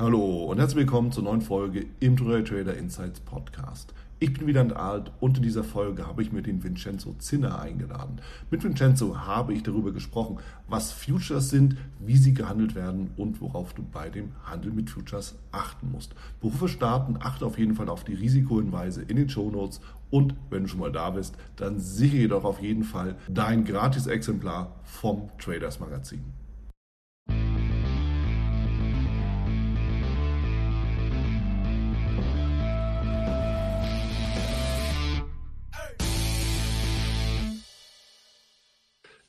[0.00, 3.92] Hallo und herzlich willkommen zur neuen Folge im Trader Insights Podcast.
[4.18, 8.18] Ich bin wieder Alt und in dieser Folge habe ich mir den Vincenzo Zinner eingeladen.
[8.50, 13.74] Mit Vincenzo habe ich darüber gesprochen, was Futures sind, wie sie gehandelt werden und worauf
[13.74, 16.14] du bei dem Handel mit Futures achten musst.
[16.40, 20.62] Berufe starten, achte auf jeden Fall auf die Risikohinweise in den Show Notes und wenn
[20.62, 25.78] du schon mal da bist, dann sichere doch auf jeden Fall dein Gratis-Exemplar vom Traders
[25.78, 26.24] Magazin.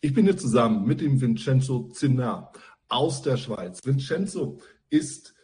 [0.04, 2.52] Ich bin hier zusammen mit dem Vincenzo Zinner
[2.90, 3.82] aus der Schweiz.
[3.86, 4.60] Vincenzo
[4.90, 5.36] ist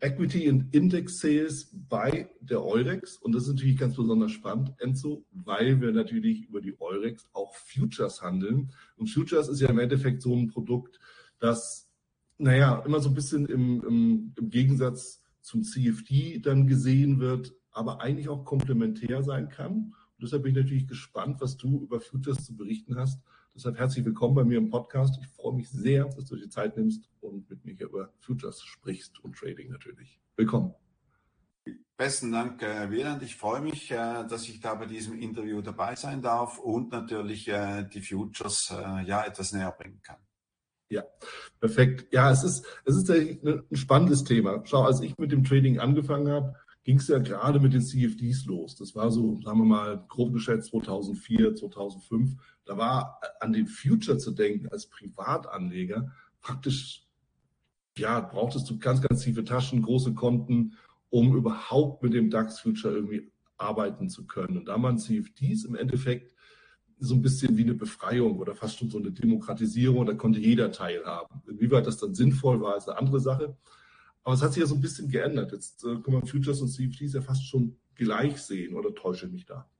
[0.00, 3.16] Equity and Index Sales bei der Eurex.
[3.16, 7.54] Und das ist natürlich ganz besonders spannend, Enzo, weil wir natürlich über die Eurex auch
[7.54, 8.72] Futures handeln.
[8.96, 10.98] Und Futures ist ja im Endeffekt so ein Produkt,
[11.38, 11.88] das,
[12.38, 18.00] naja, immer so ein bisschen im, im, im Gegensatz zum CFD dann gesehen wird, aber
[18.00, 19.94] eigentlich auch komplementär sein kann.
[20.16, 23.22] Und deshalb bin ich natürlich gespannt, was du über Futures zu berichten hast
[23.56, 25.18] Deshalb herzlich willkommen bei mir im Podcast.
[25.18, 28.62] Ich freue mich sehr, dass du dir Zeit nimmst und mit mir hier über Futures
[28.62, 30.20] sprichst und Trading natürlich.
[30.36, 30.74] Willkommen.
[31.96, 33.22] Besten Dank, äh, Wieland.
[33.22, 37.48] Ich freue mich, äh, dass ich da bei diesem Interview dabei sein darf und natürlich
[37.48, 38.74] äh, die Futures
[39.06, 40.18] ja etwas näher bringen kann.
[40.90, 41.04] Ja,
[41.58, 42.12] perfekt.
[42.12, 44.60] Ja, es ist, es ist ein spannendes Thema.
[44.66, 46.56] Schau, als ich mit dem Trading angefangen habe,
[46.86, 48.76] ging es ja gerade mit den CFDs los.
[48.76, 52.36] Das war so, sagen wir mal, grob geschätzt 2004, 2005.
[52.64, 57.04] Da war an den Future zu denken als Privatanleger praktisch,
[57.98, 60.74] ja, brauchtest du ganz, ganz tiefe Taschen, große Konten,
[61.10, 64.56] um überhaupt mit dem DAX-Future irgendwie arbeiten zu können.
[64.56, 66.36] Und da waren CFDs im Endeffekt
[67.00, 70.70] so ein bisschen wie eine Befreiung oder fast schon so eine Demokratisierung, da konnte jeder
[70.70, 71.42] teilhaben.
[71.48, 73.56] Inwieweit das dann sinnvoll war, ist eine andere Sache.
[74.26, 75.52] Aber es hat sich ja so ein bisschen geändert.
[75.52, 79.46] Jetzt äh, kann man Futures und CFDs ja fast schon gleich sehen oder täusche mich
[79.46, 79.70] da?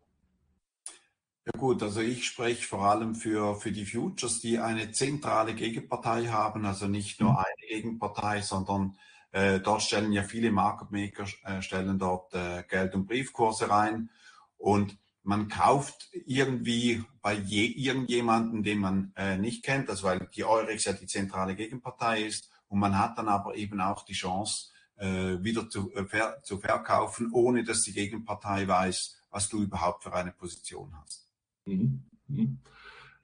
[1.45, 6.27] Ja gut, also ich spreche vor allem für, für die Futures, die eine zentrale Gegenpartei
[6.27, 7.39] haben, also nicht nur mhm.
[7.39, 8.97] eine Gegenpartei, sondern
[9.33, 14.11] äh, dort stellen ja viele Market Maker äh, stellen dort äh, Geld- und Briefkurse rein
[14.59, 20.45] und man kauft irgendwie bei je, irgendjemanden, den man äh, nicht kennt, also weil die
[20.45, 24.71] Eurex ja die zentrale Gegenpartei ist und man hat dann aber eben auch die Chance,
[24.97, 30.03] äh, wieder zu, äh, ver zu verkaufen, ohne dass die Gegenpartei weiß, was du überhaupt
[30.03, 31.29] für eine Position hast.
[31.67, 32.03] Mhm.
[32.29, 32.59] Mhm.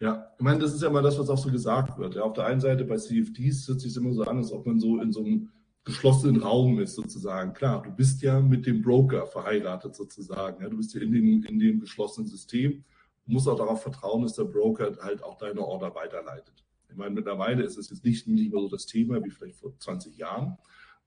[0.00, 2.16] Ja, ich meine, das ist ja mal das, was auch so gesagt wird.
[2.16, 4.80] Ja, auf der einen Seite bei CFDs hört sich immer so an, als ob man
[4.80, 5.50] so in so einem
[5.84, 7.52] geschlossenen Raum ist sozusagen.
[7.54, 10.62] Klar, du bist ja mit dem Broker verheiratet sozusagen.
[10.62, 12.84] Ja, du bist ja in dem, in dem geschlossenen System.
[13.26, 16.61] Du musst auch darauf vertrauen, dass der Broker halt auch deine Order weiterleitet.
[16.92, 19.76] Ich meine, mittlerweile ist es jetzt nicht, nicht mehr so das Thema wie vielleicht vor
[19.78, 20.58] 20 Jahren,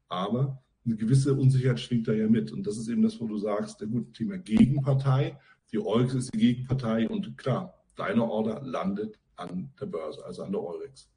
[0.07, 2.51] aber eine gewisse Unsicherheit schwingt da ja mit.
[2.51, 5.39] Und das ist eben das, wo du sagst, der gute Thema Gegenpartei,
[5.71, 10.51] die Eurex ist die Gegenpartei und klar, deine Order landet an der Börse, also an
[10.51, 11.09] der Eurex.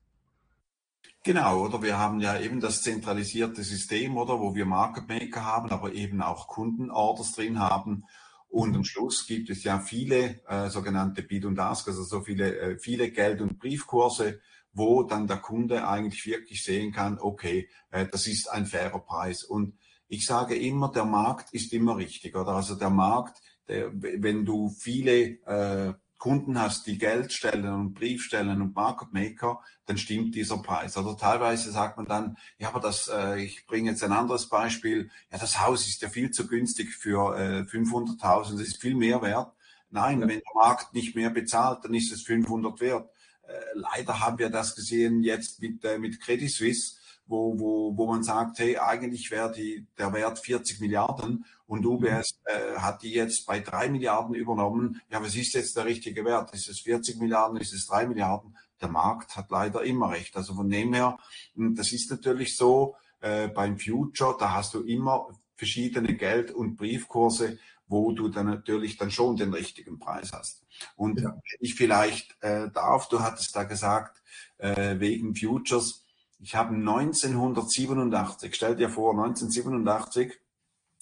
[1.24, 5.70] Genau, oder wir haben ja eben das zentralisierte System, oder wo wir Market Maker haben,
[5.70, 8.04] aber eben auch Kundenorders drin haben.
[8.48, 12.56] Und am Schluss gibt es ja viele äh, sogenannte Bid und Ask, also so viele,
[12.58, 14.40] äh, viele Geld- und Briefkurse,
[14.72, 19.42] wo dann der Kunde eigentlich wirklich sehen kann, okay, äh, das ist ein fairer Preis.
[19.44, 22.52] Und ich sage immer, der Markt ist immer richtig, oder?
[22.52, 28.24] Also der Markt, der, wenn du viele äh, Kunden hast, die Geld stellen und Brief
[28.24, 30.96] stellen und Market Maker, dann stimmt dieser Preis.
[30.96, 35.10] Oder teilweise sagt man dann, ja, aber das, äh, ich bringe jetzt ein anderes Beispiel,
[35.30, 39.22] ja, das Haus ist ja viel zu günstig für äh, 500.000, das ist viel mehr
[39.22, 39.52] wert.
[39.90, 40.28] Nein, ja.
[40.28, 43.08] wenn der Markt nicht mehr bezahlt, dann ist es 500 wert.
[43.48, 48.06] Äh, leider haben wir das gesehen jetzt mit, äh, mit Credit Suisse, wo, wo, wo
[48.06, 53.12] man sagt, hey, eigentlich wäre die, der Wert 40 Milliarden und UBS äh, hat die
[53.12, 55.00] jetzt bei drei Milliarden übernommen.
[55.10, 56.52] Ja, was ist jetzt der richtige Wert?
[56.54, 57.58] Ist es 40 Milliarden?
[57.58, 58.56] Ist es drei Milliarden?
[58.80, 60.36] Der Markt hat leider immer recht.
[60.36, 61.18] Also von dem her,
[61.54, 66.76] hm, das ist natürlich so, äh, beim Future, da hast du immer verschiedene Geld- und
[66.76, 70.62] Briefkurse, wo du dann natürlich dann schon den richtigen Preis hast.
[70.94, 71.36] Und ja.
[71.60, 74.22] ich vielleicht äh, darf, du hattest da gesagt,
[74.58, 76.04] äh, wegen Futures,
[76.40, 80.38] ich habe 1987, stell dir vor, 1987,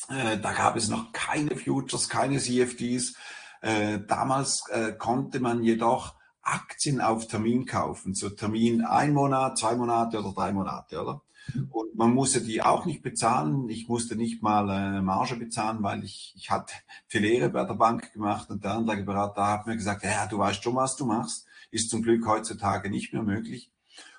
[0.09, 3.15] äh, da gab es noch keine Futures, keine CFDs.
[3.61, 9.75] Äh, damals äh, konnte man jedoch Aktien auf Termin kaufen, zu Termin ein Monat, zwei
[9.75, 11.23] Monate oder drei Monate, oder?
[11.71, 13.69] Und man musste die auch nicht bezahlen.
[13.69, 16.75] Ich musste nicht mal äh, Marge bezahlen, weil ich, ich hatte
[17.13, 20.63] die Lehre bei der Bank gemacht und der Anlageberater hat mir gesagt, ja, du weißt
[20.63, 21.47] schon, was du machst.
[21.71, 23.71] Ist zum Glück heutzutage nicht mehr möglich.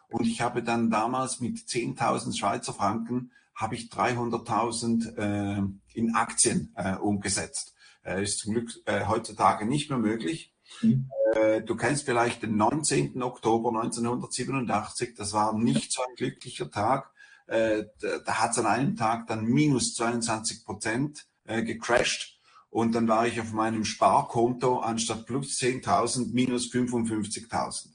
[0.09, 5.63] Und ich habe dann damals mit 10.000 Schweizer Franken habe ich 300.000 äh,
[5.94, 7.73] in Aktien äh, umgesetzt.
[8.03, 10.53] Äh, ist zum Glück äh, heutzutage nicht mehr möglich.
[10.81, 11.09] Mhm.
[11.33, 13.21] Äh, du kennst vielleicht den 19.
[13.21, 17.12] Oktober 1987, das war nicht so ein glücklicher Tag.
[17.47, 22.38] Äh, da, da hat es an einem Tag dann minus 22 Prozent äh, gecrashed
[22.69, 27.88] und dann war ich auf meinem Sparkonto anstatt plus 10.000 minus 55.000.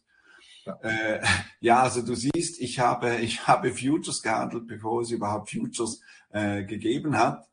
[0.65, 0.79] Ja.
[0.83, 1.23] Äh,
[1.61, 6.01] ja, also du siehst, ich habe, ich habe Futures gehandelt, bevor es überhaupt Futures
[6.31, 7.47] äh, gegeben hat.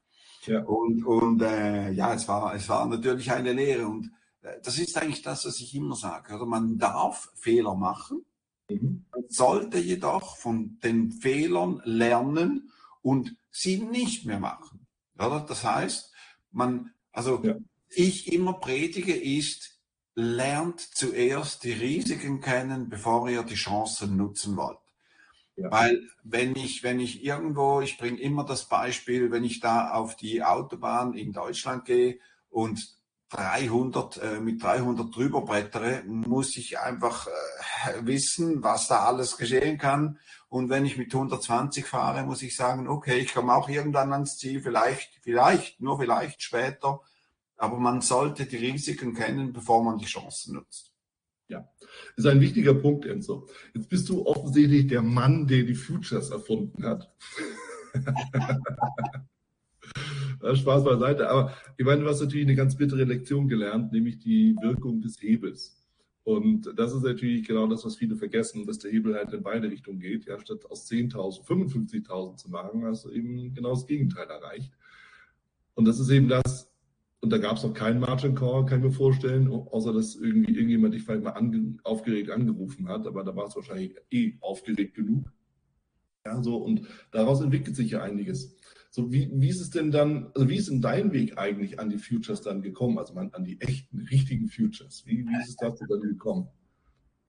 [0.46, 0.64] Ja.
[0.64, 3.88] Und, und äh, ja, es war, es war natürlich eine Lehre.
[3.88, 4.12] Und
[4.42, 6.34] äh, das ist eigentlich das, was ich immer sage.
[6.34, 8.26] Oder man darf Fehler machen.
[8.70, 12.72] Man sollte jedoch von den Fehlern lernen
[13.02, 14.86] und sie nicht mehr machen.
[15.16, 15.46] Oder?
[15.48, 16.14] Das heißt,
[16.52, 17.56] man, also ja.
[17.90, 19.80] ich immer predige ist,
[20.16, 24.80] lernt zuerst die Risiken kennen, bevor ihr die Chancen nutzen wollt.
[25.56, 25.72] Ja.
[25.72, 30.16] Weil wenn ich, wenn ich irgendwo, ich bringe immer das Beispiel, wenn ich da auf
[30.16, 32.20] die Autobahn in Deutschland gehe
[32.50, 32.99] und
[33.30, 39.78] 300 äh, mit 300 drüber brettere, muss ich einfach äh, wissen, was da alles geschehen
[39.78, 40.18] kann.
[40.48, 44.38] Und wenn ich mit 120 fahre, muss ich sagen, okay, ich komme auch irgendwann ans
[44.38, 47.02] Ziel, vielleicht, vielleicht, nur vielleicht später.
[47.56, 50.94] Aber man sollte die Risiken kennen, bevor man die Chancen nutzt.
[51.50, 51.68] Ja,
[52.16, 53.48] ist ein wichtiger Punkt, Enzo.
[53.74, 57.12] Jetzt bist du offensichtlich der Mann, der die Futures erfunden hat.
[60.42, 61.30] Spaß beiseite.
[61.30, 65.22] Aber ich meine, du hast natürlich eine ganz bittere Lektion gelernt, nämlich die Wirkung des
[65.22, 65.80] Hebels.
[66.24, 69.70] Und das ist natürlich genau das, was viele vergessen, dass der Hebel halt in beide
[69.70, 70.26] Richtungen geht.
[70.26, 74.72] Ja, statt aus 10.000 55.000 zu machen, hast du eben genau das Gegenteil erreicht.
[75.74, 76.72] Und das ist eben das,
[77.22, 80.54] und da gab es noch keinen Margin Call, kann ich mir vorstellen, außer dass irgendwie
[80.54, 84.96] irgendjemand dich vielleicht mal ange, aufgeregt angerufen hat, aber da war es wahrscheinlich eh aufgeregt
[84.96, 85.32] genug.
[86.26, 86.82] Ja, so, und
[87.12, 88.59] daraus entwickelt sich ja einiges.
[88.92, 91.90] So, wie, wie ist es denn dann, also wie ist denn dein Weg eigentlich an
[91.90, 95.04] die Futures dann gekommen, also an die echten, richtigen Futures?
[95.06, 96.48] Wie, wie ist es dazu dann gekommen?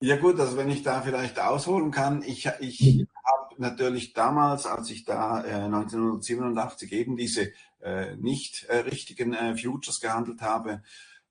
[0.03, 3.07] Ja gut, also wenn ich da vielleicht ausholen kann, ich, ich mhm.
[3.23, 9.55] habe natürlich damals, als ich da äh, 1987 eben diese äh, nicht äh, richtigen äh,
[9.55, 10.81] Futures gehandelt habe,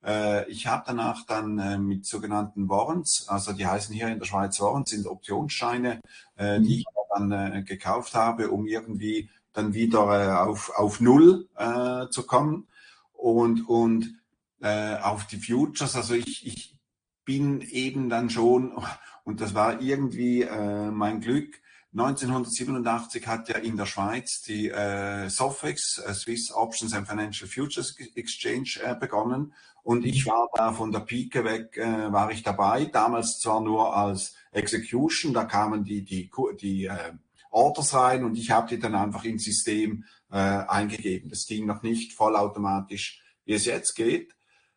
[0.04, 4.26] äh, ich habe danach dann äh, mit sogenannten Warrants, also die heißen hier in der
[4.26, 6.00] Schweiz Warrants, sind Optionsscheine,
[6.38, 6.62] mhm.
[6.62, 12.26] die ich dann gekauft habe, um irgendwie dann wieder äh, auf, auf Null äh, zu
[12.26, 12.69] kommen
[13.12, 14.14] und, und
[14.61, 15.97] äh, auf die Futures.
[15.97, 16.76] Also ich, ich
[17.25, 18.73] bin eben dann schon,
[19.25, 21.61] und das war irgendwie äh, mein Glück,
[21.93, 27.97] 1987 hat ja in der Schweiz die äh, SOFEX, äh, Swiss Options and Financial Futures
[28.14, 29.52] Exchange, äh, begonnen.
[29.82, 32.85] Und ich war da von der Pike weg, äh, war ich dabei.
[32.85, 36.31] Damals zwar nur als Execution, da kamen die, die,
[36.61, 37.12] die äh,
[37.50, 41.29] Orders rein und ich habe die dann einfach ins System äh, eingegeben.
[41.31, 44.35] Das ging noch nicht vollautomatisch, wie es jetzt geht.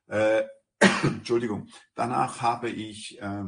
[0.07, 0.43] Äh,
[1.03, 1.67] Entschuldigung.
[1.95, 3.43] Danach habe ich äh,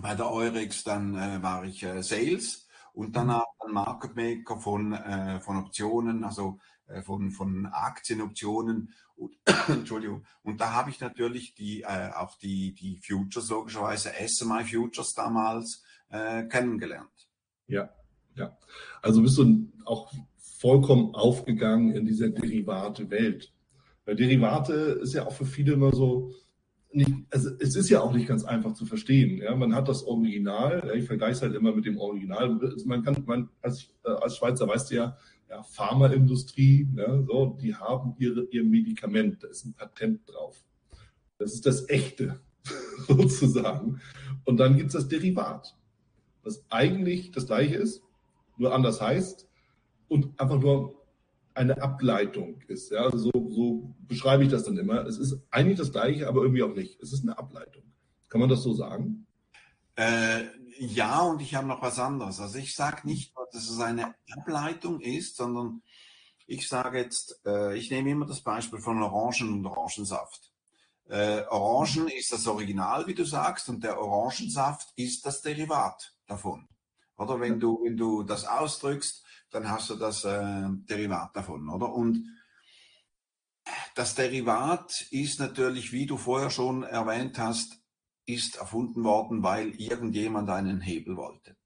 [0.00, 4.92] bei der Eurex, dann äh, war ich äh, Sales und danach dann Market Maker von,
[4.92, 8.94] äh, von Optionen, also äh, von, von Aktienoptionen.
[9.16, 9.36] Und,
[9.68, 10.26] Entschuldigung.
[10.42, 15.82] Und da habe ich natürlich die, äh, auch die, die Futures, logischerweise SMI Futures damals
[16.10, 17.28] äh, kennengelernt.
[17.66, 17.90] Ja,
[18.36, 18.56] ja,
[19.02, 23.52] also bist du auch vollkommen aufgegangen in dieser Derivate-Welt.
[24.04, 26.32] Weil Derivate ist ja auch für viele immer so,
[26.92, 29.38] nicht, also es ist ja auch nicht ganz einfach zu verstehen.
[29.42, 32.58] Ja, man hat das Original, ja, ich vergleiche es halt immer mit dem Original.
[32.86, 35.16] Man kann, man als, äh, als Schweizer weißt du ja,
[35.50, 40.64] ja, Pharmaindustrie, ja, so, die haben ihre, ihr Medikament, da ist ein Patent drauf.
[41.38, 42.40] Das ist das Echte,
[43.08, 44.00] sozusagen.
[44.44, 45.76] Und dann gibt es das Derivat,
[46.42, 48.02] was eigentlich das gleiche ist,
[48.56, 49.48] nur anders heißt
[50.08, 50.96] und einfach nur
[51.54, 52.90] eine Ableitung ist.
[52.90, 55.06] Ja, so, so beschreibe ich das dann immer.
[55.06, 57.00] Es ist eigentlich das Gleiche, aber irgendwie auch nicht.
[57.00, 57.82] Es ist eine Ableitung.
[58.28, 59.26] Kann man das so sagen?
[59.96, 60.44] Äh,
[60.78, 62.40] ja, und ich habe noch was anderes.
[62.40, 65.82] Also ich sage nicht, dass es eine Ableitung ist, sondern
[66.46, 70.52] ich sage jetzt, äh, ich nehme immer das Beispiel von Orangen und Orangensaft.
[71.08, 76.68] Äh, Orangen ist das Original, wie du sagst, und der Orangensaft ist das Derivat davon.
[77.16, 81.92] Oder wenn du, wenn du das ausdrückst, dann hast du das äh, Derivat davon, oder?
[81.92, 82.24] Und
[83.94, 87.80] das Derivat ist natürlich, wie du vorher schon erwähnt hast,
[88.26, 91.56] ist erfunden worden, weil irgendjemand einen Hebel wollte.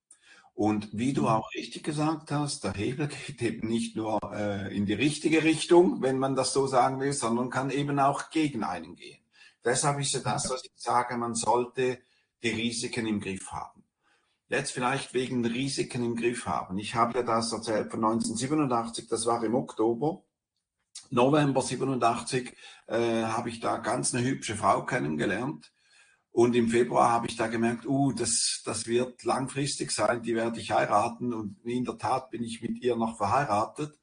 [0.54, 4.86] Und wie du auch richtig gesagt hast, der Hebel geht eben nicht nur äh, in
[4.86, 8.94] die richtige Richtung, wenn man das so sagen will, sondern kann eben auch gegen einen
[8.94, 9.24] gehen.
[9.64, 11.98] Deshalb ist ja das, was ich sage, man sollte
[12.42, 13.79] die Risiken im Griff haben.
[14.50, 16.78] Jetzt vielleicht wegen Risiken im Griff haben.
[16.78, 20.22] Ich habe ja das erzählt von 1987, das war im Oktober.
[21.10, 22.54] November 87
[22.86, 25.72] äh, habe ich da ganz eine hübsche Frau kennengelernt.
[26.32, 30.60] Und im Februar habe ich da gemerkt, uh, das, das wird langfristig sein, die werde
[30.60, 31.32] ich heiraten.
[31.32, 33.98] Und in der Tat bin ich mit ihr noch verheiratet.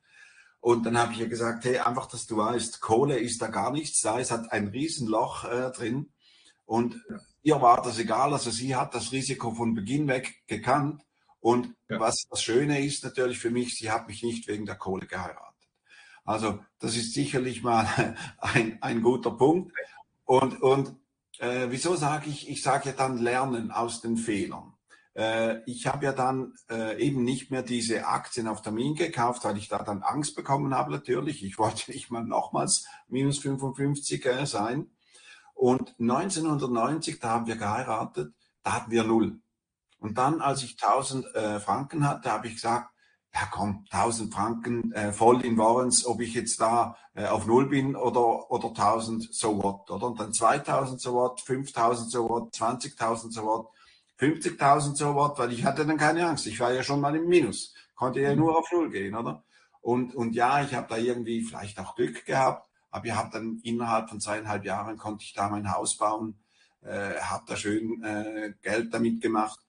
[0.59, 3.71] Und dann habe ich ihr gesagt, hey, einfach, dass du weißt, Kohle ist da gar
[3.71, 6.11] nichts da, es hat ein Riesenloch äh, drin.
[6.65, 7.01] Und
[7.47, 11.05] ihr war das egal, also sie hat das Risiko von Beginn weg gekannt.
[11.39, 11.97] Und ja.
[11.97, 15.55] was das Schöne ist natürlich für mich, sie hat mich nicht wegen der Kohle geheiratet.
[16.25, 17.87] Also das ist sicherlich mal
[18.39, 19.71] ein, ein guter Punkt.
[20.25, 20.97] Und, und
[21.39, 24.73] äh, wieso sage ich, ich sage ja dann lernen aus den Fehlern.
[25.13, 29.57] Äh, ich habe ja dann äh, eben nicht mehr diese Aktien auf Termin gekauft, weil
[29.57, 31.45] ich da dann Angst bekommen habe natürlich.
[31.45, 34.91] Ich wollte nicht mal nochmals minus 55 äh, sein.
[35.57, 39.39] Und 1990, da haben wir geheiratet, da hatten wir null.
[39.97, 42.91] Und dann, als ich 1000 äh, Franken hatte, habe ich gesagt,
[43.33, 47.69] ja komm, 1000 Franken äh, voll in Warrants, ob ich jetzt da äh, auf Null
[47.69, 50.05] bin oder, oder 1000, so what, oder?
[50.05, 53.67] Und dann 2000, so what, 5000, so what, 20.000, so what,
[54.19, 56.45] 50.000, so what, weil ich hatte dann keine Angst.
[56.45, 59.43] Ich war ja schon mal im Minus, konnte ja nur auf Null gehen, oder?
[59.81, 62.66] Und, und ja, ich habe da irgendwie vielleicht auch Glück gehabt,
[62.97, 66.35] aber ich habe dann innerhalb von zweieinhalb Jahren konnte ich da mein Haus bauen,
[66.81, 69.59] äh, habe da schön äh, Geld damit gemacht.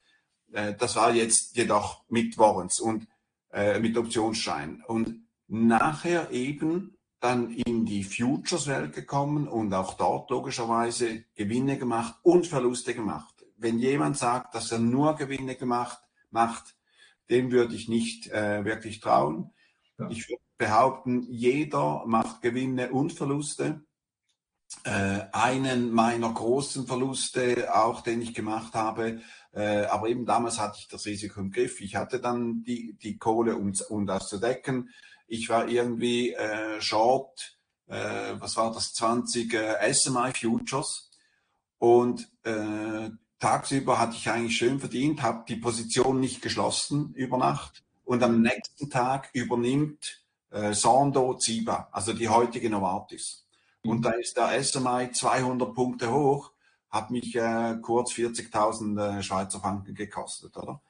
[0.51, 3.07] Äh, das war jetzt jedoch mit Warrants und
[3.53, 4.83] äh, mit Optionsschein.
[4.87, 12.47] Und nachher eben dann in die Futures-Welt gekommen und auch dort logischerweise Gewinne gemacht und
[12.47, 13.45] Verluste gemacht.
[13.59, 15.99] Wenn jemand sagt, dass er nur Gewinne gemacht
[16.31, 16.77] macht,
[17.29, 19.51] dem würde ich nicht äh, wirklich trauen.
[19.99, 20.09] Ja.
[20.11, 23.83] Ich würde behaupten, jeder macht Gewinne und Verluste.
[24.85, 30.77] Äh, einen meiner großen Verluste, auch den ich gemacht habe, äh, aber eben damals hatte
[30.79, 31.81] ich das Risiko im Griff.
[31.81, 34.91] Ich hatte dann die, die Kohle, um, um das zu decken.
[35.27, 41.11] Ich war irgendwie äh, short, äh, was war das, 20 äh, SMI Futures.
[41.79, 47.85] Und äh, tagsüber hatte ich eigentlich schön verdient, habe die Position nicht geschlossen über Nacht.
[48.09, 53.47] Und am nächsten Tag übernimmt äh, Sando Ziba, also die heutige Novartis.
[53.85, 56.51] Und da ist der SMI 200 Punkte hoch
[56.89, 60.81] hat mich äh, kurz 40.000 äh, Schweizer Franken gekostet, oder?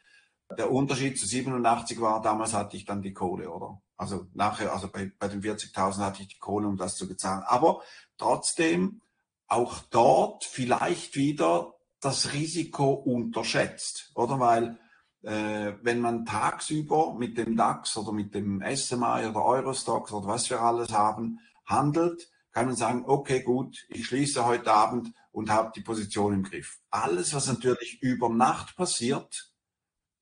[0.57, 3.83] Der Unterschied zu 87 war, damals hatte ich dann die Kohle, oder?
[3.97, 7.43] Also nachher, also bei, bei den 40.000 hatte ich die Kohle, um das zu bezahlen.
[7.45, 7.83] Aber
[8.17, 9.01] trotzdem
[9.49, 14.39] auch dort vielleicht wieder das Risiko unterschätzt, oder?
[14.39, 14.79] Weil
[15.23, 20.49] äh, wenn man tagsüber mit dem DAX oder mit dem SMI oder Eurostox oder was
[20.51, 25.73] wir alles haben, handelt, kann man sagen, okay, gut, ich schließe heute Abend und habe
[25.75, 26.81] die Position im Griff.
[26.91, 29.53] Alles, was natürlich über Nacht passiert,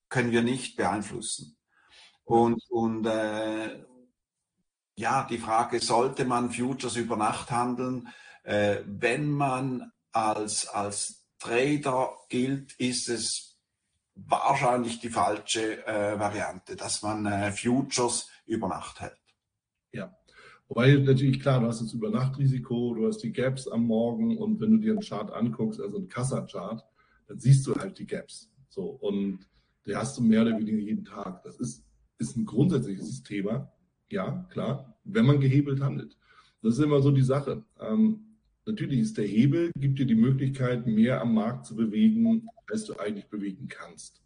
[0.09, 1.57] können wir nicht beeinflussen.
[2.23, 3.83] Und, und äh,
[4.95, 8.09] ja, die Frage, sollte man Futures über Nacht handeln?
[8.43, 13.46] Äh, wenn man als, als Trader gilt, ist es
[14.25, 19.17] wahrscheinlich die falsche äh, Variante, dass man äh, Futures über Nacht hält.
[19.91, 20.17] Ja,
[20.67, 24.71] Wobei natürlich klar, du hast das Übernachtrisiko, du hast die Gaps am Morgen und wenn
[24.71, 26.83] du dir einen Chart anguckst, also einen Kassa-Chart,
[27.27, 28.51] dann siehst du halt die Gaps.
[28.67, 29.47] So und
[29.85, 31.43] die hast du mehr oder weniger jeden Tag.
[31.43, 31.85] Das ist,
[32.17, 33.71] ist ein grundsätzliches Thema.
[34.09, 36.17] Ja, klar, wenn man gehebelt handelt.
[36.61, 37.63] Das ist immer so die Sache.
[37.79, 38.26] Ähm,
[38.67, 42.95] natürlich ist der Hebel, gibt dir die Möglichkeit, mehr am Markt zu bewegen, als du
[42.97, 44.21] eigentlich bewegen kannst.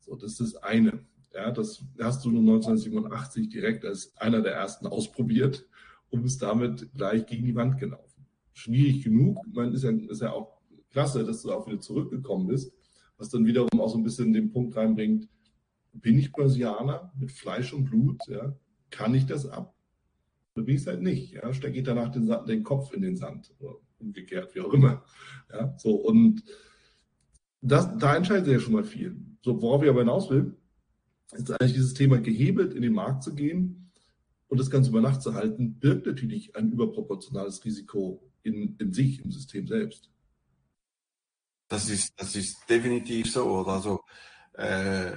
[0.00, 1.04] So, das ist das eine.
[1.32, 5.66] Ja, das hast du 1987 direkt als einer der ersten ausprobiert
[6.10, 8.26] und bist damit gleich gegen die Wand gelaufen.
[8.52, 9.38] Schwierig genug.
[9.52, 10.60] Meine, ist ja, ist ja auch
[10.92, 12.72] klasse, dass du auch wieder zurückgekommen bist,
[13.16, 15.28] was dann wiederum auch so ein bisschen den Punkt reinbringt,
[15.92, 18.20] bin ich Börsianer mit Fleisch und Blut?
[18.28, 18.56] Ja?
[18.90, 19.73] Kann ich das ab?
[20.56, 21.32] Ich es halt nicht?
[21.32, 21.52] Ja?
[21.52, 25.04] Stecke ich danach den, den, Kopf in den Sand oder umgekehrt, wie auch immer.
[25.52, 25.74] Ja?
[25.78, 26.44] So, und
[27.60, 29.16] das, da entscheidet sich ja schon mal viel.
[29.42, 30.56] So, worauf ich aber hinaus will,
[31.32, 33.90] ist eigentlich dieses Thema gehebelt in den Markt zu gehen
[34.48, 39.24] und das Ganze über Nacht zu halten, birgt natürlich ein überproportionales Risiko in, in sich,
[39.24, 40.10] im System selbst.
[41.68, 43.44] Das ist, das ist definitiv so.
[43.44, 43.72] Oder?
[43.72, 44.00] Also,
[44.52, 45.12] äh,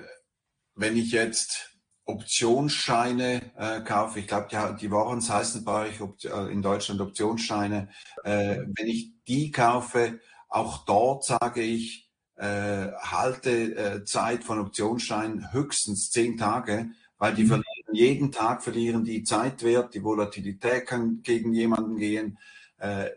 [0.75, 1.76] wenn ich jetzt
[2.07, 7.89] Optionsscheine äh, kaufe, ich glaube, die, die Warrens heißen bei euch äh, in Deutschland Optionsscheine,
[8.23, 16.37] äh, wenn ich die kaufe, auch dort sage ich, äh, Haltezeit von Optionsscheinen höchstens zehn
[16.37, 17.47] Tage, weil die mhm.
[17.47, 22.37] verlieren jeden Tag verlieren die Zeitwert, die Volatilität kann gegen jemanden gehen.
[22.77, 23.09] Äh,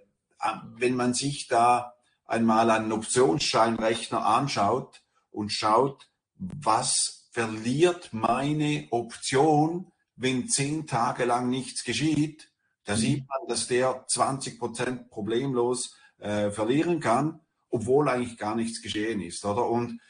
[0.76, 1.94] wenn man sich da
[2.24, 11.84] einmal einen Optionsscheinrechner anschaut und schaut, was verliert meine Option, wenn zehn Tage lang nichts
[11.84, 12.50] geschieht.
[12.84, 12.98] Da mhm.
[12.98, 19.22] sieht man, dass der 20 Prozent problemlos äh, verlieren kann, obwohl eigentlich gar nichts geschehen
[19.22, 19.66] ist, oder?
[19.66, 20.00] Und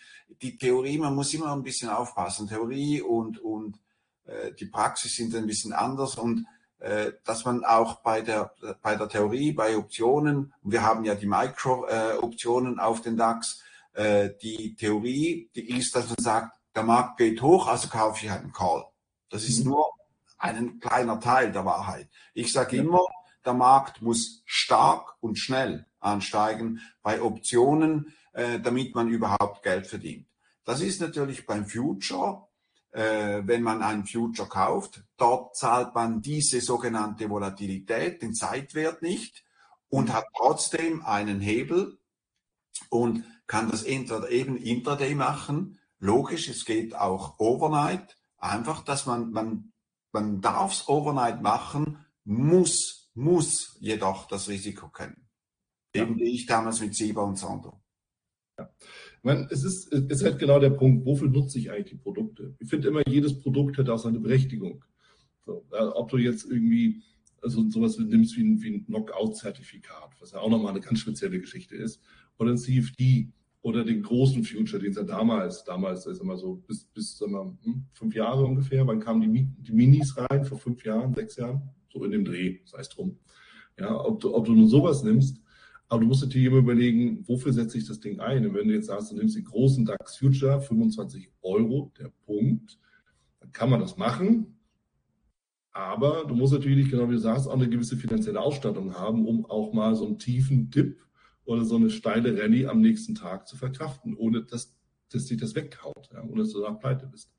[0.43, 2.49] die Theorie, man muss immer ein bisschen aufpassen.
[2.49, 3.79] Theorie und, und
[4.27, 6.47] äh, die Praxis sind ein bisschen anders und
[6.81, 11.27] äh, dass man auch bei der, bei der Theorie, bei Optionen, wir haben ja die
[11.27, 17.19] Micro-Optionen äh, auf den DAX, äh, die Theorie, die ist, dass man sagt, der Markt
[17.19, 18.87] geht hoch, also kaufe ich einen Call.
[19.29, 19.73] Das ist mhm.
[19.73, 19.87] nur
[20.39, 22.09] ein kleiner Teil der Wahrheit.
[22.33, 22.83] Ich sage ja.
[22.83, 23.05] immer,
[23.45, 30.27] der Markt muss stark und schnell ansteigen bei Optionen, äh, damit man überhaupt Geld verdient.
[30.65, 32.47] Das ist natürlich beim Future
[32.93, 35.05] äh, wenn man einen Future kauft.
[35.17, 39.45] Dort zahlt man diese sogenannte Volatilität, den Zeitwert nicht
[39.91, 41.99] und hat trotzdem einen Hebel
[42.89, 45.79] und kann das entweder eben intraday machen.
[46.01, 48.19] Logisch, es geht auch overnight.
[48.39, 49.73] Einfach, dass man, man,
[50.13, 55.29] man darf es overnight machen, muss, muss jedoch das Risiko kennen.
[55.95, 56.03] Ja.
[56.03, 57.83] Eben wie ich damals mit Sieber und Sandro.
[58.59, 58.71] Ja.
[58.81, 61.97] Ich meine, es ist, es ist halt genau der Punkt, wofür nutze ich eigentlich die
[61.97, 62.57] Produkte?
[62.59, 64.85] Ich finde immer, jedes Produkt hat auch seine Berechtigung.
[65.45, 67.03] So, ob du jetzt irgendwie
[67.43, 71.41] also sowas nimmst wie ein, wie ein Knockout-Zertifikat, was ja auch nochmal eine ganz spezielle
[71.41, 72.01] Geschichte ist,
[72.39, 76.57] oder ein CFD oder den großen Future, den es ja damals, damals ist immer so
[76.67, 80.45] bis, bis sagen wir, hm, fünf Jahre ungefähr, wann kamen die, die Minis rein?
[80.45, 81.63] Vor fünf Jahren, sechs Jahren?
[81.93, 83.19] So in dem Dreh, sei es drum.
[83.79, 85.41] Ja, ob du, ob du nun sowas nimmst,
[85.89, 88.47] aber du musst natürlich immer überlegen, wofür setze ich das Ding ein?
[88.47, 92.79] Und wenn du jetzt sagst, du nimmst den großen DAX Future, 25 Euro, der Punkt,
[93.41, 94.59] dann kann man das machen.
[95.73, 99.45] Aber du musst natürlich, genau wie du sagst, auch eine gewisse finanzielle Ausstattung haben, um
[99.47, 101.01] auch mal so einen tiefen Dip
[101.51, 104.73] oder so eine steile Rallye am nächsten Tag zu verkraften, ohne dass,
[105.11, 107.33] dass dich das weghaut, ja, ohne dass du da pleite bist.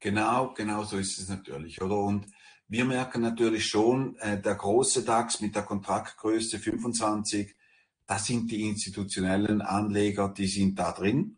[0.00, 1.98] Genau, genau so ist es natürlich, oder?
[1.98, 2.26] Und
[2.68, 7.54] wir merken natürlich schon, äh, der große DAX mit der Kontraktgröße 25,
[8.06, 11.36] das sind die institutionellen Anleger, die sind da drin.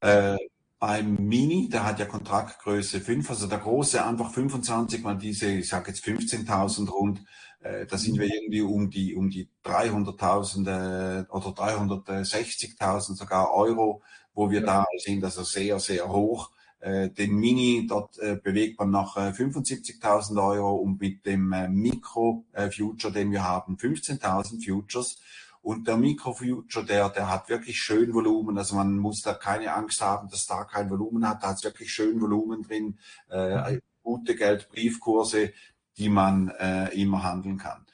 [0.00, 0.38] Äh,
[0.78, 5.68] beim Mini, der hat ja Kontraktgröße 5, also der große einfach 25 mal diese, ich
[5.68, 7.20] sage jetzt 15.000 rund,
[7.60, 14.02] äh, da sind wir irgendwie um die, um die 300.000 äh, oder 360.000 sogar Euro,
[14.34, 16.50] wo wir da sind, also sehr, sehr hoch.
[16.80, 21.68] Äh, den Mini, dort äh, bewegt man nach äh, 75.000 Euro und mit dem äh,
[21.68, 25.18] Mikro-Future, den wir haben, 15.000 Futures.
[25.60, 28.56] Und der Microfuture, der, der hat wirklich schön Volumen.
[28.56, 31.42] Also man muss da keine Angst haben, dass da kein Volumen hat.
[31.42, 32.98] Da hat wirklich schön Volumen drin.
[33.28, 33.80] Äh, mhm.
[34.02, 35.52] gute Geldbriefkurse,
[35.98, 37.86] die man äh, immer handeln kann.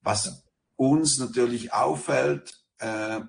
[0.00, 0.44] Was
[0.76, 3.20] uns natürlich auffällt, äh,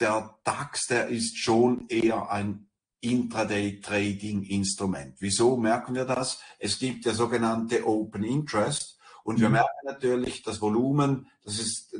[0.00, 2.68] der DAX, der ist schon eher ein
[3.00, 5.16] Intraday-Trading-Instrument.
[5.20, 6.38] Wieso merken wir das?
[6.58, 9.54] Es gibt der sogenannte Open Interest und wir mhm.
[9.54, 11.96] merken natürlich, das Volumen, das ist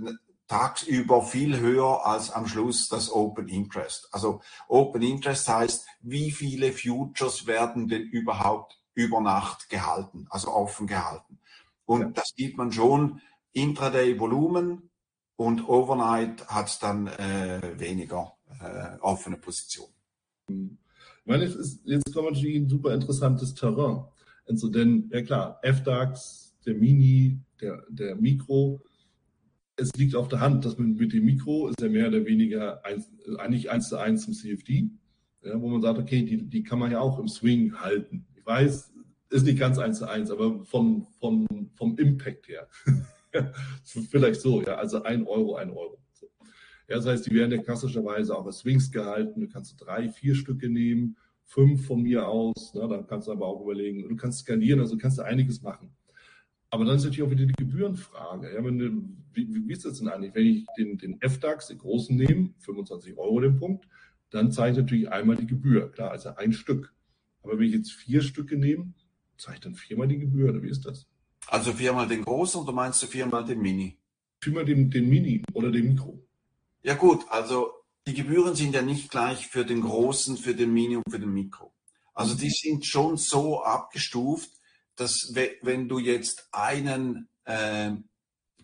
[0.48, 4.08] tagsüber viel höher als am Schluss das Open Interest.
[4.12, 10.88] Also Open Interest heißt, wie viele Futures werden denn überhaupt über Nacht gehalten, also offen
[10.88, 11.38] gehalten.
[11.84, 12.08] Und ja.
[12.08, 13.20] das sieht man schon,
[13.52, 14.90] Intraday Volumen
[15.36, 19.94] und Overnight hat dann äh, weniger äh, offene Positionen.
[20.48, 24.04] Ich meine, ist, jetzt kommt natürlich ein super interessantes Terrain.
[24.48, 28.80] Also denn, ja klar, FDAX, der Mini, der, der Mikro,
[29.76, 32.84] es liegt auf der Hand, dass man mit dem Mikro ist ja mehr oder weniger
[32.84, 34.88] eins, eigentlich eins zu eins zum CFD,
[35.42, 38.26] ja, wo man sagt, okay, die, die kann man ja auch im Swing halten.
[38.46, 38.92] Weiß,
[39.30, 42.68] ist nicht ganz eins zu eins, aber von, von, vom Impact her.
[43.84, 45.98] Vielleicht so, ja, also ein Euro, ein Euro.
[46.12, 46.28] So.
[46.88, 49.40] Ja, das heißt, die werden ja klassischerweise auch als Swings gehalten.
[49.40, 52.72] Du kannst drei, vier Stücke nehmen, fünf von mir aus.
[52.74, 55.90] Ne, dann kannst du aber auch überlegen, du kannst skalieren, also kannst du einiges machen.
[56.70, 58.52] Aber dann ist natürlich auch wieder die Gebührenfrage.
[58.52, 60.34] Ja, wenn wie, wie ist das denn eigentlich?
[60.34, 63.86] Wenn ich den, den FDAX, den großen nehme, 25 Euro den Punkt,
[64.30, 65.90] dann zahle ich natürlich einmal die Gebühr.
[65.92, 66.92] Klar, also ein Stück.
[67.46, 68.92] Aber wenn ich jetzt vier Stücke nehme,
[69.38, 71.06] zahle ich dann viermal die Gebühr, oder wie ist das?
[71.46, 73.96] Also viermal den großen oder meinst du viermal den Mini?
[74.40, 76.20] Viermal den, den Mini oder den Mikro.
[76.82, 77.70] Ja gut, also
[78.06, 81.32] die Gebühren sind ja nicht gleich für den großen, für den Mini und für den
[81.32, 81.72] Mikro.
[82.14, 84.50] Also die sind schon so abgestuft,
[84.96, 85.32] dass
[85.62, 87.92] wenn du jetzt einen äh,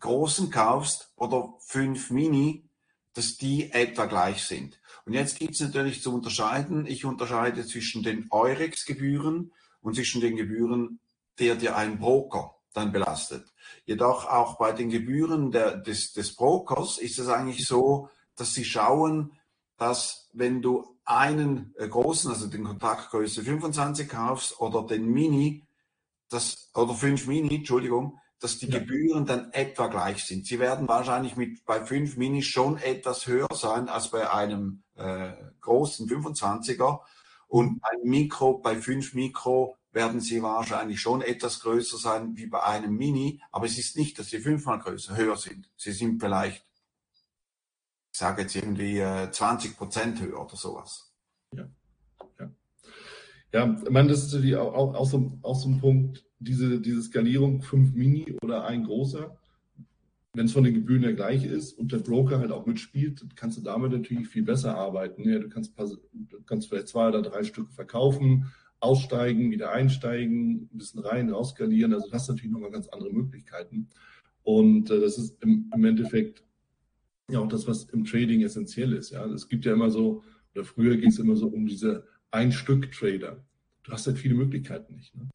[0.01, 2.69] großen kaufst oder fünf Mini,
[3.15, 4.81] dass die etwa gleich sind.
[5.05, 10.37] Und jetzt gibt es natürlich zu unterscheiden, ich unterscheide zwischen den Eurex-Gebühren und zwischen den
[10.37, 11.01] Gebühren,
[11.39, 13.53] der dir ein Broker dann belastet.
[13.85, 18.65] Jedoch auch bei den Gebühren der, des, des Brokers ist es eigentlich so, dass sie
[18.65, 19.33] schauen,
[19.77, 25.67] dass wenn du einen äh, großen, also den Kontaktgröße 25 kaufst oder den Mini,
[26.29, 28.79] das, oder 5 Mini, Entschuldigung, dass die ja.
[28.79, 30.47] Gebühren dann etwa gleich sind.
[30.47, 35.33] Sie werden wahrscheinlich mit bei 5 Mini schon etwas höher sein als bei einem äh,
[35.61, 37.01] großen 25er.
[37.47, 42.63] Und beim Mikro, bei 5 Mikro werden sie wahrscheinlich schon etwas größer sein wie bei
[42.63, 45.69] einem Mini, aber es ist nicht, dass sie fünfmal größer, höher sind.
[45.77, 46.65] Sie sind vielleicht,
[48.13, 51.12] ich sage jetzt irgendwie äh, 20 Prozent höher oder sowas.
[53.53, 53.77] Ja, ja.
[53.83, 57.63] Ja, meine, das ist natürlich auch, auch, so, auch so ein Punkt, diese, diese Skalierung,
[57.63, 59.37] fünf Mini oder ein großer,
[60.35, 63.59] wenn es von den Gebühren her gleich ist und der Broker halt auch mitspielt, kannst
[63.59, 65.29] du damit natürlich viel besser arbeiten.
[65.29, 68.47] Ja, du, kannst, du kannst vielleicht zwei oder drei Stücke verkaufen,
[68.81, 71.93] aussteigen, wieder einsteigen, ein bisschen rein, rausskalieren.
[71.93, 73.89] Also das hast natürlich nochmal ganz andere Möglichkeiten.
[74.43, 76.43] Und äh, das ist im, im, Endeffekt
[77.31, 79.11] ja auch das, was im Trading essentiell ist.
[79.11, 83.45] Ja, es gibt ja immer so, oder früher ging es immer so um diese Ein-Stück-Trader.
[83.85, 85.15] Du hast halt viele Möglichkeiten nicht.
[85.15, 85.29] Ne?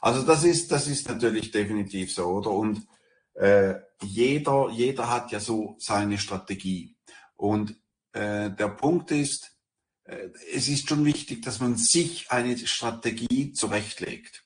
[0.00, 2.50] Also das ist, das ist natürlich definitiv so, oder?
[2.50, 2.86] Und
[3.34, 6.96] äh, jeder, jeder hat ja so seine Strategie.
[7.36, 7.76] Und
[8.12, 9.56] äh, der Punkt ist,
[10.04, 14.44] äh, es ist schon wichtig, dass man sich eine Strategie zurechtlegt.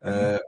[0.00, 0.38] Äh,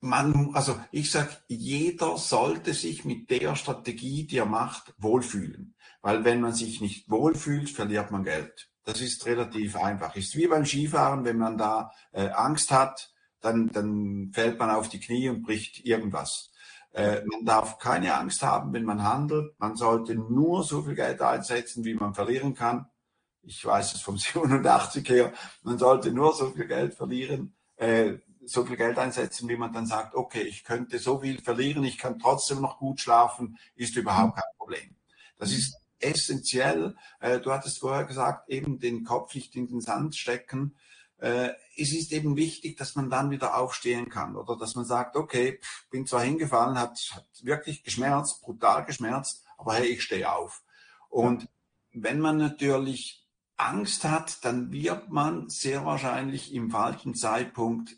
[0.00, 5.74] man, also ich sage, jeder sollte sich mit der Strategie, die er macht, wohlfühlen.
[6.00, 8.71] Weil wenn man sich nicht wohlfühlt, verliert man Geld.
[8.84, 10.16] Das ist relativ einfach.
[10.16, 14.88] Ist wie beim Skifahren, wenn man da äh, Angst hat, dann, dann fällt man auf
[14.88, 16.50] die Knie und bricht irgendwas.
[16.92, 19.58] Äh, man darf keine Angst haben, wenn man handelt.
[19.58, 22.86] Man sollte nur so viel Geld einsetzen, wie man verlieren kann
[23.42, 28.14] ich weiß es vom 87 her, man sollte nur so viel Geld verlieren, äh,
[28.44, 31.98] so viel Geld einsetzen, wie man dann sagt, okay, ich könnte so viel verlieren, ich
[31.98, 34.96] kann trotzdem noch gut schlafen, ist überhaupt kein Problem.
[35.38, 36.96] Das ist essentiell.
[37.20, 40.76] Äh, du hattest vorher gesagt, eben den Kopf nicht in den Sand stecken.
[41.18, 45.16] Äh, es ist eben wichtig, dass man dann wieder aufstehen kann oder dass man sagt,
[45.16, 45.60] okay,
[45.90, 50.62] bin zwar hingefallen, hat, hat wirklich geschmerzt, brutal geschmerzt, aber hey, ich stehe auf.
[51.08, 51.48] Und
[51.92, 57.96] wenn man natürlich Angst hat, dann wird man sehr wahrscheinlich im falschen Zeitpunkt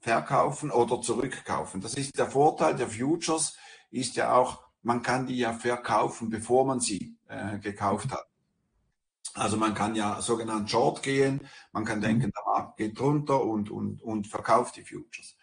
[0.00, 1.80] verkaufen oder zurückkaufen.
[1.80, 3.56] Das ist der Vorteil der Futures,
[3.90, 8.26] ist ja auch, man kann die ja verkaufen, bevor man sie äh, gekauft hat.
[9.34, 13.70] Also man kann ja sogenannt Short gehen, man kann denken, der Markt geht runter und,
[13.70, 15.36] und, und verkauft die Futures.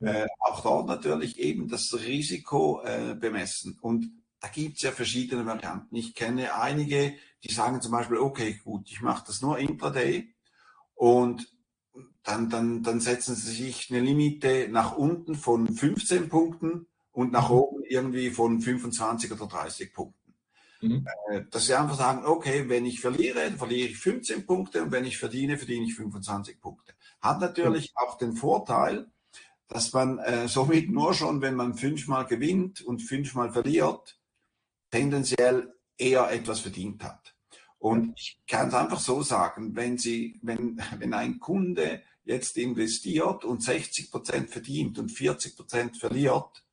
[0.00, 3.78] Äh, auch dort natürlich eben das Risiko äh, bemessen.
[3.80, 4.10] Und
[4.40, 5.94] da gibt es ja verschiedene Varianten.
[5.96, 10.34] Ich kenne einige, die sagen zum Beispiel, okay, gut, ich mache das nur intraday
[10.94, 11.48] und
[12.22, 17.50] dann, dann, dann setzen sie sich eine Limite nach unten von 15 Punkten und nach
[17.50, 20.17] oben irgendwie von 25 oder 30 Punkten.
[20.80, 21.06] Mhm.
[21.30, 25.04] Äh, dass sie einfach sagen, okay, wenn ich verliere, verliere ich 15 Punkte und wenn
[25.04, 26.94] ich verdiene, verdiene ich 25 Punkte.
[27.20, 27.96] Hat natürlich mhm.
[27.96, 29.10] auch den Vorteil,
[29.68, 34.18] dass man äh, somit nur schon, wenn man fünfmal gewinnt und fünfmal verliert,
[34.90, 37.34] tendenziell eher etwas verdient hat.
[37.78, 43.44] Und ich kann es einfach so sagen, wenn Sie, wenn, wenn ein Kunde jetzt investiert
[43.44, 46.64] und 60 Prozent verdient und 40 Prozent verliert,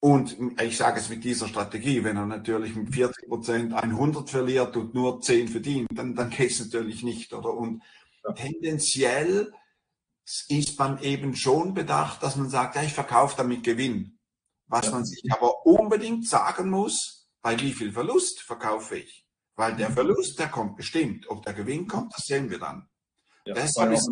[0.00, 4.76] und ich sage es mit dieser Strategie, wenn er natürlich mit 40 Prozent 100 verliert
[4.76, 7.52] und nur 10 verdient, dann, dann geht es natürlich nicht, oder?
[7.52, 7.82] Und
[8.24, 8.32] ja.
[8.32, 9.52] tendenziell
[10.48, 14.18] ist man eben schon bedacht, dass man sagt, ja, ich verkaufe damit Gewinn.
[14.66, 14.92] Was ja.
[14.92, 19.26] man sich aber unbedingt sagen muss, bei wie viel Verlust verkaufe ich?
[19.56, 21.28] Weil der Verlust, der kommt bestimmt.
[21.28, 22.88] Ob der Gewinn kommt, das sehen wir dann.
[23.44, 24.08] Ja, deshalb ist,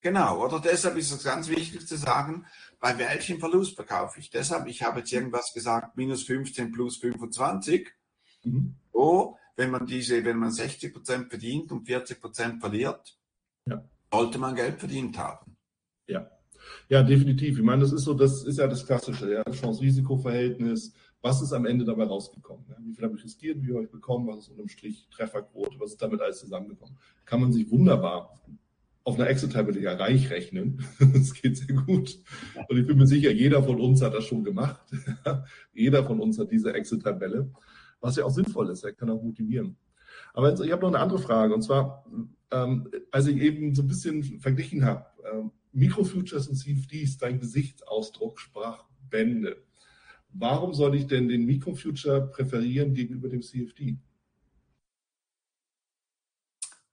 [0.00, 2.44] genau, oder deshalb ist es ganz wichtig zu sagen,
[2.80, 4.30] bei welchem Verlust verkaufe ich.
[4.30, 7.88] Deshalb, ich habe jetzt irgendwas gesagt, minus 15 plus 25.
[8.44, 8.74] Mhm.
[8.92, 13.18] So, wenn man diese, wenn man 60 Prozent verdient und 40 Prozent verliert,
[13.66, 13.82] ja.
[14.12, 15.56] sollte man Geld verdient haben.
[16.06, 16.30] Ja.
[16.88, 17.58] Ja, definitiv.
[17.58, 20.92] Ich meine, das ist so, das ist ja das Klassische, ja, Chance-Risiko-Verhältnis.
[21.22, 22.66] Was ist am Ende dabei rausgekommen?
[22.68, 22.76] Ja?
[22.80, 23.60] Wie viel habe ich riskiert?
[23.60, 24.26] Wie viel habe ich bekommen?
[24.28, 25.78] Was ist unterm Strich Trefferquote?
[25.78, 26.96] Was ist damit alles zusammengekommen?
[27.24, 28.38] Kann man sich wunderbar
[29.06, 30.84] auf einer Excel-Tabelle ja reich rechnen.
[30.98, 32.18] Das geht sehr gut.
[32.68, 34.80] Und ich bin mir sicher, jeder von uns hat das schon gemacht.
[35.72, 37.48] jeder von uns hat diese Excel-Tabelle,
[38.00, 38.82] was ja auch sinnvoll ist.
[38.82, 39.76] Er kann auch motivieren.
[40.34, 41.54] Aber ich habe noch eine andere Frage.
[41.54, 42.04] Und zwar,
[42.50, 48.40] ähm, als ich eben so ein bisschen verglichen habe, ähm, Mikrofutures und CFDs, dein Gesichtsausdruck
[48.40, 49.62] sprach Bände.
[50.32, 53.98] Warum soll ich denn den Microfuture präferieren gegenüber dem CFD?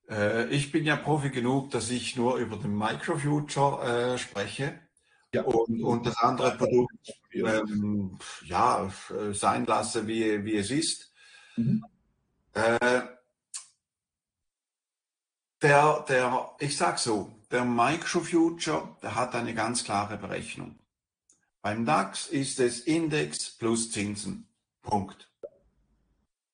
[0.10, 4.80] Äh, ich bin ja Profi genug, dass ich nur über den Microfuture äh, spreche.
[5.34, 5.44] Ja.
[5.44, 6.94] Und, und das andere Produkt
[7.32, 8.94] ähm, ja,
[9.32, 11.12] sein lasse, wie, wie es ist.
[11.56, 11.84] Mhm.
[12.54, 13.02] Äh,
[15.62, 20.78] der, der, ich sag so, der Microfuture, der hat eine ganz klare Berechnung.
[21.62, 24.50] Beim DAX ist es Index plus Zinsen.
[24.82, 25.33] Punkt.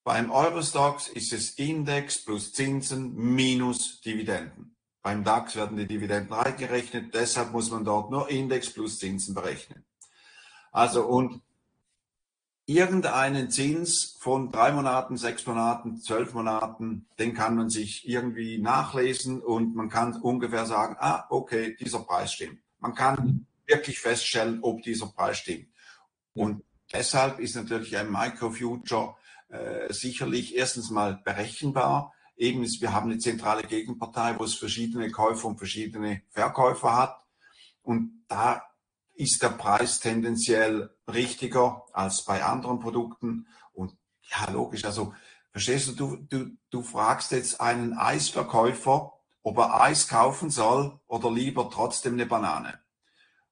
[0.03, 4.75] Beim Eurostox ist es Index plus Zinsen minus Dividenden.
[5.01, 9.85] Beim DAX werden die Dividenden reingerechnet, deshalb muss man dort nur Index plus Zinsen berechnen.
[10.71, 11.41] Also und
[12.65, 19.41] irgendeinen Zins von drei Monaten, sechs Monaten, zwölf Monaten, den kann man sich irgendwie nachlesen
[19.41, 22.59] und man kann ungefähr sagen, ah, okay, dieser Preis stimmt.
[22.79, 25.67] Man kann wirklich feststellen, ob dieser Preis stimmt.
[26.35, 29.15] Und deshalb ist natürlich ein Microfuture
[29.49, 32.13] äh, sicherlich erstens mal berechenbar.
[32.38, 37.21] Eben, ist, wir haben eine zentrale Gegenpartei, wo es verschiedene Käufer und verschiedene Verkäufer hat.
[37.81, 38.63] Und da
[39.15, 43.47] ist der Preis tendenziell richtiger als bei anderen Produkten.
[43.73, 45.13] Und ja, logisch, also
[45.51, 49.12] verstehst du, du, du, du fragst jetzt einen Eisverkäufer,
[49.43, 52.79] ob er Eis kaufen soll oder lieber trotzdem eine Banane.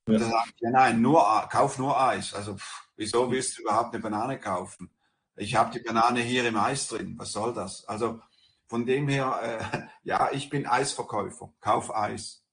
[0.07, 0.13] Ja.
[0.13, 2.33] Und er sagt, ja nein, nur, kauf nur Eis.
[2.33, 4.89] Also pff, wieso willst du überhaupt eine Banane kaufen?
[5.38, 7.15] Ich habe die Banane hier im Eis drin.
[7.17, 7.88] Was soll das?
[7.88, 8.19] Also
[8.65, 9.39] von dem her,
[9.73, 11.54] äh, ja, ich bin Eisverkäufer.
[11.62, 12.43] Kauf Eis.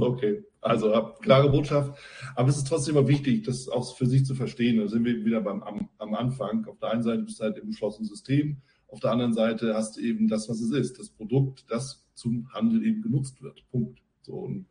[0.00, 1.98] Okay, also klare Botschaft.
[2.34, 4.78] Aber es ist trotzdem immer wichtig, das auch für sich zu verstehen.
[4.78, 6.66] Da sind wir wieder beim, am, am Anfang.
[6.66, 8.62] Auf der einen Seite bist du halt im geschlossenen System.
[8.88, 10.98] Auf der anderen Seite hast du eben das, was es ist.
[10.98, 13.62] Das Produkt, das zum Handel eben genutzt wird.
[13.70, 14.00] Punkt.
[14.22, 14.66] So, und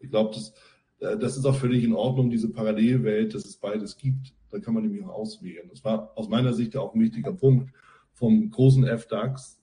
[0.00, 0.52] ich glaube, das,
[0.98, 4.34] äh, das ist auch völlig in Ordnung, diese Parallelwelt, dass es beides gibt.
[4.50, 5.68] Da kann man nämlich auch auswählen.
[5.68, 7.72] Das war aus meiner Sicht auch ein wichtiger Punkt,
[8.12, 9.60] vom großen FDAX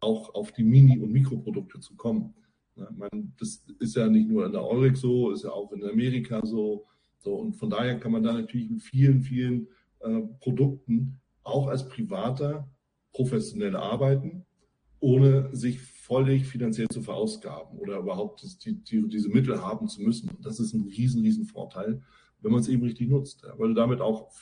[0.00, 2.34] auch auf die Mini- und Mikroprodukte zu kommen.
[2.74, 6.40] Man, das ist ja nicht nur in der Eurex so, ist ja auch in Amerika
[6.44, 6.86] so.
[7.18, 9.68] so und von daher kann man da natürlich mit vielen, vielen
[10.00, 12.70] äh, Produkten auch als Privater
[13.12, 14.46] professionell arbeiten,
[15.00, 20.30] ohne sich völlig finanziell zu verausgaben oder überhaupt die, die, diese Mittel haben zu müssen.
[20.30, 22.02] Und das ist ein riesen, riesen Vorteil,
[22.42, 24.32] wenn man es eben richtig nutzt, weil du damit auch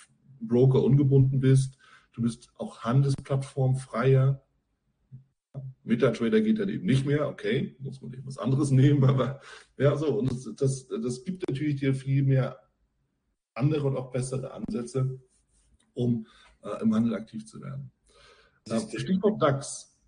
[0.41, 1.77] Broker ungebunden bist.
[2.13, 4.43] Du bist auch handelsplattformfreier.
[5.85, 9.41] MetaTrader geht dann eben nicht mehr, okay, muss man eben was anderes nehmen, aber
[9.77, 12.59] ja, so, und das, das, das gibt natürlich dir viel mehr
[13.55, 15.21] andere und auch bessere Ansätze,
[15.95, 16.27] um
[16.63, 17.91] äh, im Handel aktiv zu werden.
[18.69, 19.99] Äh, Stichwort DAX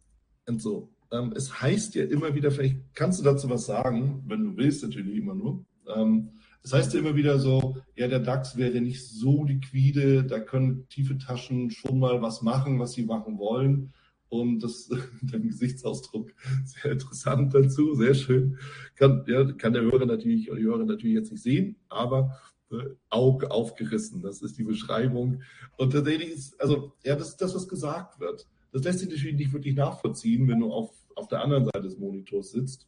[0.47, 0.93] und so.
[1.11, 4.83] Ähm, es heißt ja immer wieder, vielleicht kannst du dazu was sagen, wenn du willst,
[4.83, 5.65] natürlich immer nur.
[5.95, 10.41] Ähm, das heißt ja immer wieder so, ja, der DAX wäre nicht so liquide, da
[10.41, 13.93] können tiefe Taschen schon mal was machen, was sie machen wollen.
[14.29, 14.89] Und das,
[15.23, 16.33] dein Gesichtsausdruck,
[16.65, 18.59] sehr interessant dazu, sehr schön.
[18.95, 22.39] Kann, ja, kann der Hörer natürlich, die Hörer natürlich jetzt nicht sehen, aber
[22.71, 22.77] äh,
[23.09, 25.43] Auge aufgerissen, das ist die Beschreibung.
[25.77, 28.47] Und tatsächlich ist, also, ja, das ist das, was gesagt wird.
[28.73, 31.99] Das lässt sich natürlich nicht wirklich nachvollziehen, wenn du auf, auf der anderen Seite des
[31.99, 32.87] Monitors sitzt.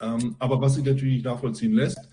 [0.00, 2.08] Ähm, aber was sich natürlich nachvollziehen lässt,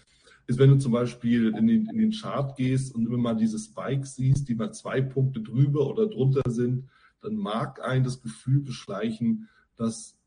[0.48, 3.60] ist, wenn du zum Beispiel in den, in den Chart gehst und immer mal diese
[3.60, 6.90] Spikes siehst, die mal zwei Punkte drüber oder drunter sind,
[7.22, 10.18] dann mag ein das Gefühl beschleichen, dass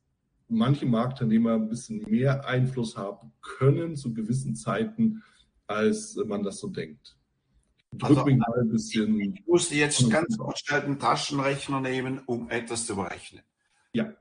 [0.48, 5.22] manche Marktteilnehmer ein bisschen mehr Einfluss haben können zu gewissen Zeiten,
[5.66, 7.16] als man das so denkt.
[7.92, 9.20] Drück also, mal ein bisschen.
[9.20, 13.42] Ich musste jetzt ganz kurz schnell einen Taschenrechner nehmen, um etwas zu berechnen.
[13.92, 14.12] Ja.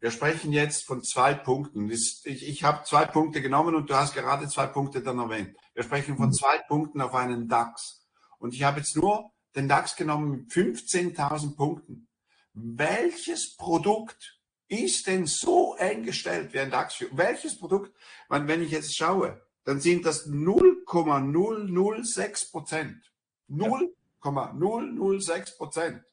[0.00, 1.90] Wir sprechen jetzt von zwei Punkten.
[1.90, 5.56] Ich, ich habe zwei Punkte genommen und du hast gerade zwei Punkte dann erwähnt.
[5.74, 6.32] Wir sprechen von mhm.
[6.32, 8.06] zwei Punkten auf einen DAX.
[8.38, 12.08] Und ich habe jetzt nur den DAX genommen mit 15.000 Punkten.
[12.54, 17.02] Welches Produkt ist denn so eng gestellt wie ein DAX?
[17.12, 17.94] Welches Produkt?
[18.28, 23.12] Wenn ich jetzt schaue, dann sind das 0,006 Prozent.
[23.48, 26.04] 0,006 Prozent.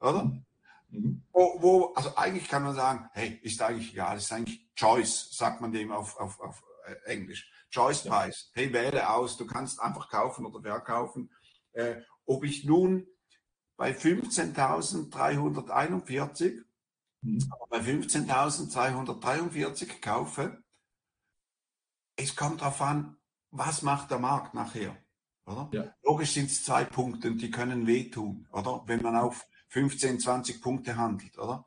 [0.00, 0.32] Oder?
[0.90, 1.22] Mhm.
[1.32, 5.60] Wo, wo, also eigentlich kann man sagen, hey, ist eigentlich egal, ist eigentlich Choice, sagt
[5.60, 7.48] man dem auf, auf, auf äh, Englisch.
[7.70, 8.50] Choice-Preis.
[8.54, 11.30] Hey, wähle aus, du kannst einfach kaufen oder verkaufen.
[11.72, 13.06] Äh, ob ich nun
[13.76, 16.62] bei 15.341,
[17.20, 17.52] mhm.
[17.68, 20.62] bei 15.243 kaufe,
[22.16, 23.18] es kommt darauf an,
[23.50, 24.96] was macht der Markt nachher.
[25.46, 25.68] Oder?
[25.72, 25.94] Ja.
[26.02, 28.82] Logisch sind es zwei Punkte die können wehtun, oder?
[28.86, 31.66] Wenn man auf 15, 20 Punkte handelt, oder?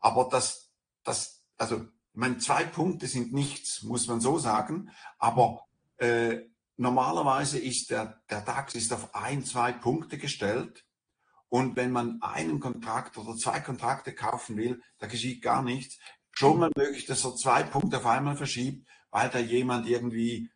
[0.00, 0.72] Aber das,
[1.04, 1.76] das, also,
[2.12, 5.66] ich meine, zwei Punkte sind nichts, muss man so sagen, aber
[5.98, 6.40] äh,
[6.76, 10.84] normalerweise ist der, der DAX ist auf ein, zwei Punkte gestellt.
[11.48, 15.98] Und wenn man einen Kontrakt oder zwei Kontrakte kaufen will, da geschieht gar nichts.
[16.30, 20.50] Schon mal möglich, dass er zwei Punkte auf einmal verschiebt, weil da jemand irgendwie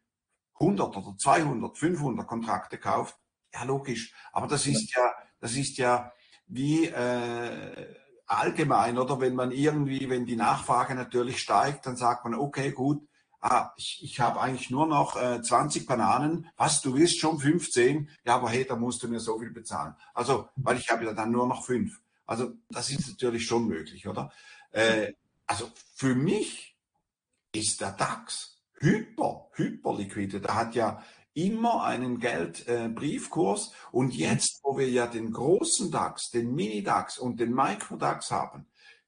[0.61, 3.17] 100 oder 200, 500 Kontrakte kauft.
[3.53, 4.15] Ja, logisch.
[4.33, 6.13] Aber das ist ja, das ist ja
[6.47, 7.95] wie äh,
[8.27, 13.07] allgemein, oder wenn man irgendwie, wenn die Nachfrage natürlich steigt, dann sagt man, okay, gut,
[13.41, 18.09] ah, ich, ich habe eigentlich nur noch äh, 20 Bananen, was, du willst schon 15?
[18.25, 19.95] Ja, aber hey, da musst du mir so viel bezahlen.
[20.15, 22.01] Also, weil ich habe ja dann nur noch fünf.
[22.27, 24.33] Also, das ist natürlich schon möglich, oder?
[24.71, 25.13] Äh,
[25.47, 26.77] also, für mich
[27.53, 30.41] ist der DAX hyper, hyper liquide.
[30.41, 31.03] Der hat ja
[31.35, 37.41] immer einen Geldbriefkurs äh, und jetzt, wo wir ja den großen DAX, den Mini-DAX und
[37.41, 38.67] den Micro-DAX haben,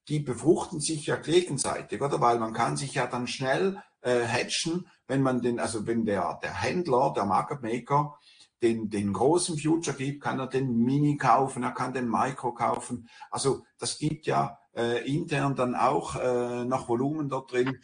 [0.08, 2.20] die befruchten sich ja gegenseitig, oder?
[2.20, 6.38] Weil man kann sich ja dann schnell äh, hatchen, wenn man den, also wenn der,
[6.42, 8.18] der Händler, der Market Maker,
[8.62, 13.08] den, den großen Future gibt, kann er den Mini kaufen, er kann den Micro kaufen.
[13.30, 17.78] Also das gibt ja äh, intern dann auch äh, noch Volumen dort drin.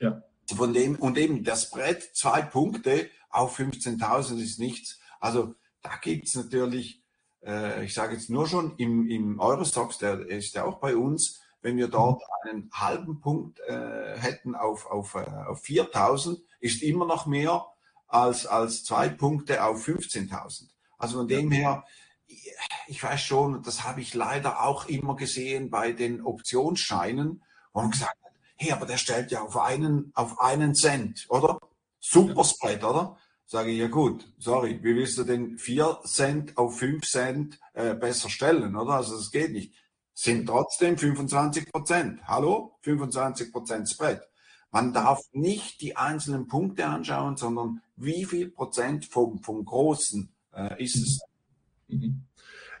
[0.00, 0.22] Ja.
[0.54, 4.98] Von dem, und eben das Brett, zwei Punkte auf 15.000 ist nichts.
[5.20, 7.02] Also da gibt es natürlich,
[7.44, 11.40] äh, ich sage jetzt nur schon im, im Eurostox, der ist ja auch bei uns,
[11.62, 17.06] wenn wir dort einen halben Punkt äh, hätten auf, auf, äh, auf 4.000, ist immer
[17.06, 17.66] noch mehr
[18.06, 20.68] als, als zwei Punkte auf 15.000.
[20.98, 21.84] Also von dem her,
[22.86, 27.90] ich weiß schon, das habe ich leider auch immer gesehen bei den Optionsscheinen, wo man
[27.90, 31.58] gesagt hat, hey, aber der stellt ja auf einen, auf einen Cent, oder?
[32.00, 33.18] Super Spread, oder?
[33.48, 37.94] Sage ich, ja gut, sorry, wie willst du denn 4 Cent auf 5 Cent äh,
[37.94, 38.94] besser stellen, oder?
[38.94, 39.72] Also das geht nicht.
[40.14, 42.20] Sind trotzdem 25 Prozent.
[42.24, 42.76] Hallo?
[42.80, 44.20] 25 Prozent Spread.
[44.72, 50.82] Man darf nicht die einzelnen Punkte anschauen, sondern wie viel Prozent vom, vom Großen äh,
[50.82, 51.20] ist es.
[51.86, 52.22] Mhm.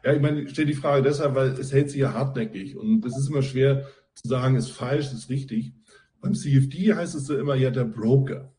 [0.02, 3.16] Ja, ich meine, steht die Frage deshalb, weil es hält sich ja hartnäckig und es
[3.16, 5.72] ist immer schwer zu sagen, ist falsch, ist richtig.
[6.20, 8.52] Beim CFD heißt es so immer, ja, der Broker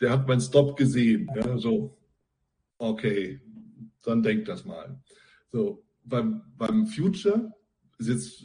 [0.00, 1.30] der hat meinen Stop gesehen.
[1.34, 1.96] Ja, so,
[2.78, 3.40] okay,
[4.04, 5.00] dann denkt das mal.
[5.52, 7.52] So, beim, beim Future
[7.98, 8.44] ist jetzt,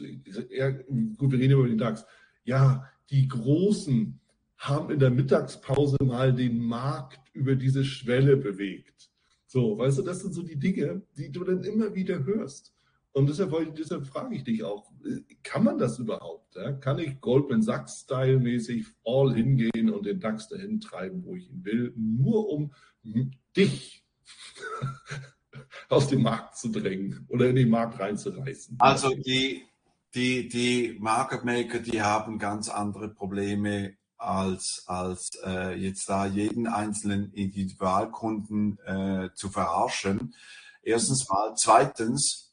[0.50, 2.04] ja, gut, wir reden über den DAX.
[2.44, 4.20] Ja, die Großen
[4.58, 9.10] haben in der Mittagspause mal den Markt über diese Schwelle bewegt.
[9.46, 12.74] So, weißt du, das sind so die Dinge, die du dann immer wieder hörst.
[13.16, 14.92] Und deshalb, deshalb frage ich dich auch,
[15.42, 16.54] kann man das überhaupt?
[16.54, 16.72] Ja?
[16.72, 21.94] Kann ich Goldman Sachs-Style-mäßig all hingehen und den DAX dahin treiben, wo ich ihn will,
[21.96, 22.72] nur um
[23.56, 24.04] dich
[25.88, 28.76] aus dem Markt zu drängen oder in den Markt reinzureißen?
[28.80, 29.62] Also die,
[30.14, 36.66] die, die Market Maker, die haben ganz andere Probleme als, als äh, jetzt da jeden
[36.66, 40.34] einzelnen Individualkunden äh, zu verarschen.
[40.82, 41.54] Erstens mal.
[41.56, 42.45] Zweitens,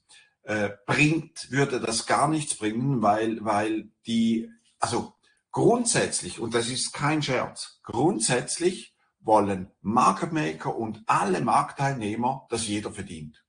[0.44, 5.14] äh, bringt, würde das gar nichts bringen, weil, weil die, also
[5.52, 12.92] grundsätzlich, und das ist kein Scherz, grundsätzlich wollen Market Maker und alle Marktteilnehmer, dass jeder
[12.92, 13.44] verdient.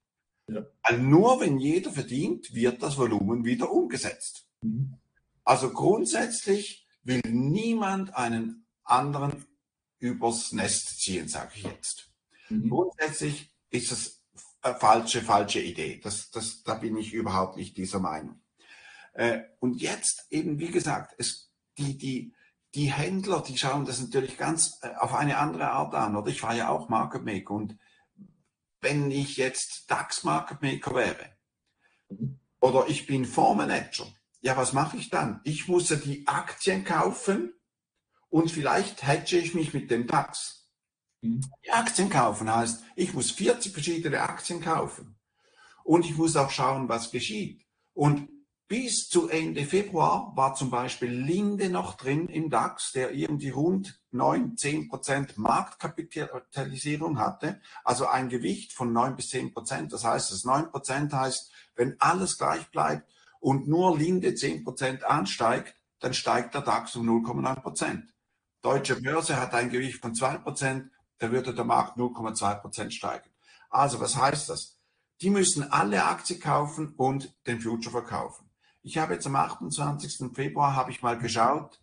[0.47, 0.65] Ja.
[0.83, 4.47] Weil nur wenn jeder verdient, wird das Volumen wieder umgesetzt.
[4.61, 4.95] Mhm.
[5.43, 9.45] Also grundsätzlich will niemand einen anderen
[9.99, 12.11] übers Nest ziehen, sage ich jetzt.
[12.51, 12.69] Mhm.
[12.69, 14.24] Grundsätzlich ist es
[14.65, 16.01] äh, falsche, falsche Idee.
[16.03, 18.41] Das, das, da bin ich überhaupt nicht dieser Meinung.
[19.13, 22.35] Äh, und jetzt eben, wie gesagt, es, die, die,
[22.75, 26.17] die Händler, die schauen das natürlich ganz äh, auf eine andere Art an.
[26.17, 27.79] Oder ich war ja auch Market Maker und
[28.81, 31.37] wenn ich jetzt DAX Market Maker wäre
[32.61, 34.07] oder ich bin Fondsmanager,
[34.41, 35.41] ja, was mache ich dann?
[35.45, 37.55] Ich muss ja die Aktien kaufen
[38.29, 40.64] und vielleicht hedge ich mich mit dem DAX.
[41.25, 45.17] Die Aktien kaufen heißt, ich muss 40 verschiedene Aktien kaufen.
[45.83, 47.65] Und ich muss auch schauen, was geschieht.
[47.95, 48.29] Und
[48.69, 54.01] bis zu Ende Februar war zum Beispiel Linde noch drin im DAX, der irgendwie rund
[54.11, 59.93] 9, 10 Prozent Marktkapitalisierung hatte, also ein Gewicht von 9 bis 10 Prozent.
[59.93, 63.11] Das heißt, das 9 Prozent heißt, wenn alles gleich bleibt
[63.41, 68.15] und nur Linde 10 Prozent ansteigt, dann steigt der DAX um 0,9 Prozent.
[68.63, 73.29] Deutsche Börse hat ein Gewicht von 2 Prozent, da würde der Markt 0,2 Prozent steigen.
[73.71, 74.79] Also was heißt das?
[75.21, 78.51] Die müssen alle Aktien kaufen und den Future verkaufen.
[78.83, 80.35] Ich habe jetzt am 28.
[80.35, 81.81] Februar habe ich mal geschaut,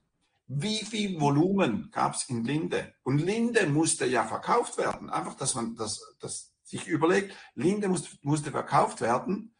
[0.48, 2.94] wie viel Volumen gab es in Linde?
[3.04, 5.10] Und Linde musste ja verkauft werden.
[5.10, 7.34] Einfach, dass man das, das sich überlegt.
[7.56, 9.56] Linde musste, musste verkauft werden.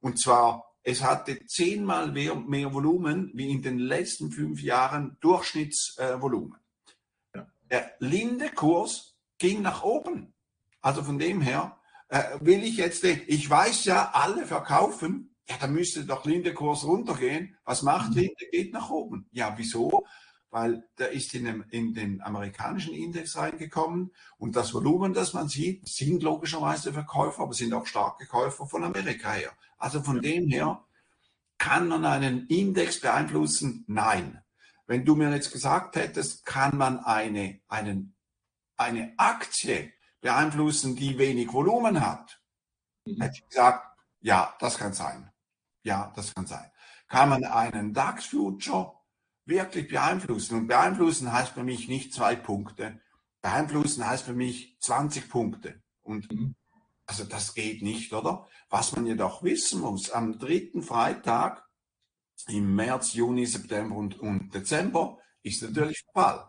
[0.00, 6.58] Und zwar, es hatte zehnmal mehr, mehr Volumen wie in den letzten fünf Jahren Durchschnittsvolumen.
[7.32, 7.42] Äh.
[7.70, 10.34] Der Linde-Kurs ging nach oben.
[10.80, 11.78] Also von dem her
[12.08, 17.56] äh, will ich jetzt, ich weiß ja, alle verkaufen, ja, dann müsste doch Linde-Kurs runtergehen.
[17.64, 18.16] Was macht mhm.
[18.16, 18.46] Linde?
[18.50, 19.28] Geht nach oben.
[19.32, 20.04] Ja, wieso?
[20.50, 25.48] Weil der ist in, dem, in den amerikanischen Index reingekommen und das Volumen, das man
[25.48, 29.52] sieht, sind logischerweise Verkäufer, aber sind auch starke Käufer von Amerika her.
[29.78, 30.82] Also von dem her
[31.58, 33.84] Kann man einen Index beeinflussen?
[33.86, 34.42] Nein.
[34.86, 38.15] Wenn du mir jetzt gesagt hättest, kann man eine, einen,
[38.76, 42.40] eine Aktie beeinflussen, die wenig Volumen hat,
[43.06, 43.20] mhm.
[43.20, 43.86] hätte ich gesagt,
[44.20, 45.30] ja, das kann sein.
[45.82, 46.70] Ja, das kann sein.
[47.08, 48.92] Kann man einen DAX-Future
[49.44, 50.56] wirklich beeinflussen?
[50.58, 53.00] Und beeinflussen heißt für mich nicht zwei Punkte.
[53.40, 55.80] Beeinflussen heißt für mich 20 Punkte.
[56.02, 56.56] Und mhm.
[57.06, 58.48] also das geht nicht, oder?
[58.68, 61.64] Was man jedoch wissen muss, am dritten Freitag
[62.48, 66.48] im März, Juni, September und, und Dezember ist natürlich Fall.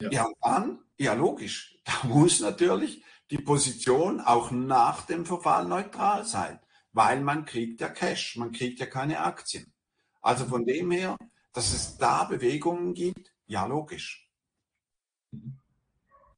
[0.00, 0.10] Ja.
[0.10, 6.24] ja, und dann, ja logisch, da muss natürlich die Position auch nach dem Verfall neutral
[6.24, 6.58] sein,
[6.92, 9.72] weil man kriegt ja Cash, man kriegt ja keine Aktien.
[10.20, 11.16] Also von dem her,
[11.52, 14.28] dass es da Bewegungen gibt, ja logisch.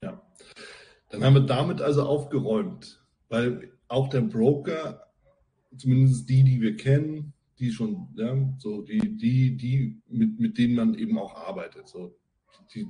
[0.03, 0.23] Ja,
[1.09, 5.07] dann haben wir damit also aufgeräumt, weil auch der Broker,
[5.77, 10.75] zumindest die, die wir kennen, die schon, ja, so die, die, die, mit, mit denen
[10.75, 12.15] man eben auch arbeitet, so,
[12.75, 12.87] die,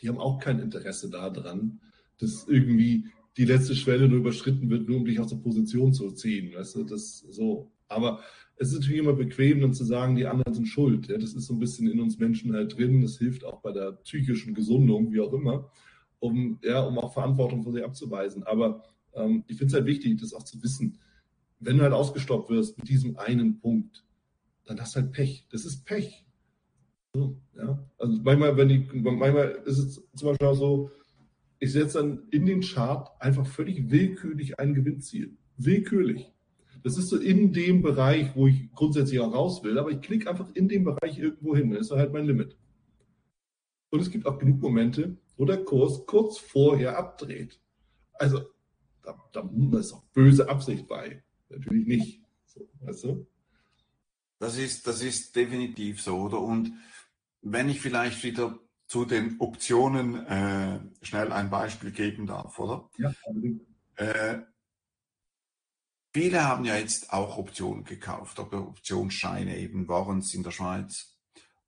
[0.00, 1.80] die haben auch kein Interesse daran,
[2.18, 6.10] dass irgendwie die letzte Schwelle nur überschritten wird, nur um dich aus der Position zu
[6.12, 7.70] ziehen, weißt du, das so.
[7.86, 8.20] Aber
[8.56, 11.08] es ist natürlich immer bequem, dann zu sagen, die anderen sind schuld.
[11.08, 13.00] Ja, das ist so ein bisschen in uns Menschen halt drin.
[13.00, 15.70] Das hilft auch bei der psychischen Gesundung, wie auch immer,
[16.18, 18.42] um, ja, um auch Verantwortung von sich abzuweisen.
[18.42, 18.82] Aber
[19.14, 20.98] ähm, ich finde es halt wichtig, das auch zu wissen.
[21.60, 24.04] Wenn du halt ausgestoppt wirst mit diesem einen Punkt,
[24.64, 25.46] dann hast du halt Pech.
[25.50, 26.26] Das ist Pech.
[27.14, 27.78] So, ja.
[27.98, 30.90] Also manchmal, wenn die, manchmal ist es zum Beispiel auch so,
[31.58, 35.36] ich setze dann in den Chart einfach völlig willkürlich ein Gewinnziel.
[35.56, 36.32] Willkürlich.
[36.84, 40.30] Das ist so in dem Bereich, wo ich grundsätzlich auch raus will, aber ich klicke
[40.30, 41.70] einfach in dem Bereich irgendwo hin.
[41.70, 42.56] Das ist halt mein Limit.
[43.90, 47.58] Und es gibt auch genug Momente, wo der Kurs kurz vorher abdreht.
[48.12, 48.42] Also,
[49.02, 51.22] da, da ist auch böse Absicht bei.
[51.48, 52.22] Natürlich nicht.
[52.46, 53.26] So, weißt du?
[54.38, 56.40] Das ist, das ist definitiv so, oder?
[56.40, 56.72] Und
[57.42, 62.88] wenn ich vielleicht wieder zu den Optionen äh, schnell ein Beispiel geben darf, oder?
[62.96, 63.12] Ja,
[63.96, 64.38] äh,
[66.12, 71.18] viele haben ja jetzt auch Optionen gekauft, aber Optionsscheine eben, Warrants in der Schweiz.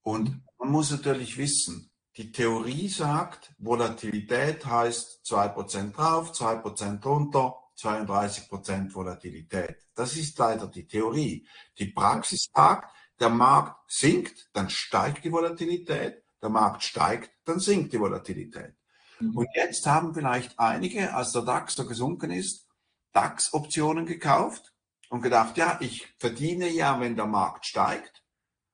[0.03, 8.95] Und man muss natürlich wissen, die Theorie sagt, Volatilität heißt 2% drauf, 2% runter, 32%
[8.95, 9.77] Volatilität.
[9.95, 11.47] Das ist leider die Theorie.
[11.79, 17.93] Die Praxis sagt, der Markt sinkt, dann steigt die Volatilität der Markt steigt, dann sinkt
[17.93, 18.75] die Volatilität.
[19.21, 19.37] Mhm.
[19.37, 22.67] Und jetzt haben vielleicht einige, als der DAX so gesunken ist,
[23.13, 24.73] DAX-Optionen gekauft
[25.09, 28.23] und gedacht, ja, ich verdiene ja, wenn der Markt steigt,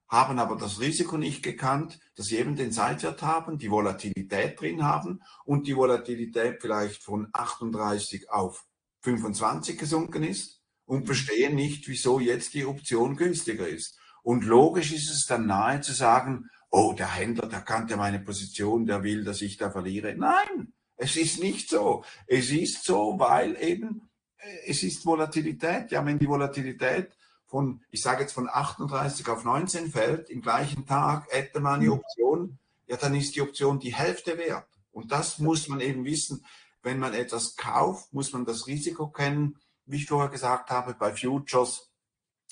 [0.09, 4.85] haben aber das Risiko nicht gekannt, dass sie eben den Seitwert haben, die Volatilität drin
[4.85, 8.65] haben und die Volatilität vielleicht von 38 auf
[9.01, 11.07] 25 gesunken ist und mhm.
[11.07, 13.99] verstehen nicht, wieso jetzt die Option günstiger ist.
[14.27, 18.85] Und logisch ist es dann nahe zu sagen, oh, der Händler, der kannte meine Position,
[18.85, 20.17] der will, dass ich da verliere.
[20.17, 22.03] Nein, es ist nicht so.
[22.27, 25.93] Es ist so, weil eben äh, es ist Volatilität.
[25.93, 27.17] Ja, wenn die Volatilität
[27.47, 31.87] von, ich sage jetzt von 38 auf 19 fällt, im gleichen Tag hätte man die
[31.87, 31.93] mhm.
[31.93, 32.59] Option,
[32.89, 34.67] ja, dann ist die Option die Hälfte wert.
[34.91, 36.45] Und das muss man eben wissen.
[36.83, 39.57] Wenn man etwas kauft, muss man das Risiko kennen.
[39.85, 41.93] Wie ich vorher gesagt habe, bei Futures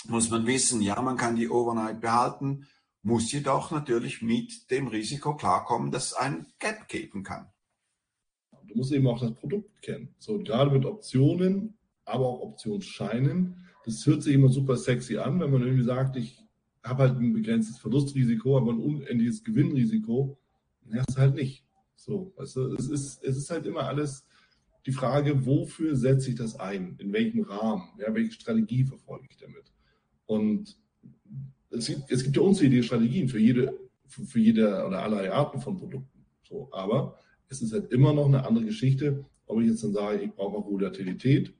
[0.08, 2.66] muss man wissen, ja, man kann die Overnight behalten,
[3.02, 7.46] muss jedoch natürlich mit dem Risiko klarkommen, dass es ein Gap geben kann.
[8.66, 10.14] Du musst eben auch das Produkt kennen.
[10.18, 13.68] So, gerade mit Optionen, aber auch Optionsscheinen.
[13.84, 16.38] Das hört sich immer super sexy an, wenn man irgendwie sagt, ich
[16.82, 20.38] habe halt ein begrenztes Verlustrisiko, aber ein unendliches Gewinnrisiko.
[20.90, 21.64] Ja, ist halt nicht.
[21.94, 24.26] So, weißt du, es ist, es ist halt immer alles
[24.86, 26.96] die Frage, wofür setze ich das ein?
[26.98, 27.88] In welchem Rahmen?
[27.98, 29.73] Ja, welche Strategie verfolge ich damit?
[30.26, 30.76] Und
[31.70, 35.60] es gibt, es gibt ja unzählige Strategien für jede, für, für jede oder alle Arten
[35.60, 36.24] von Produkten.
[36.42, 37.18] So, aber
[37.48, 40.56] es ist halt immer noch eine andere Geschichte, ob ich jetzt dann sage, ich brauche
[40.56, 41.52] auch Volatilität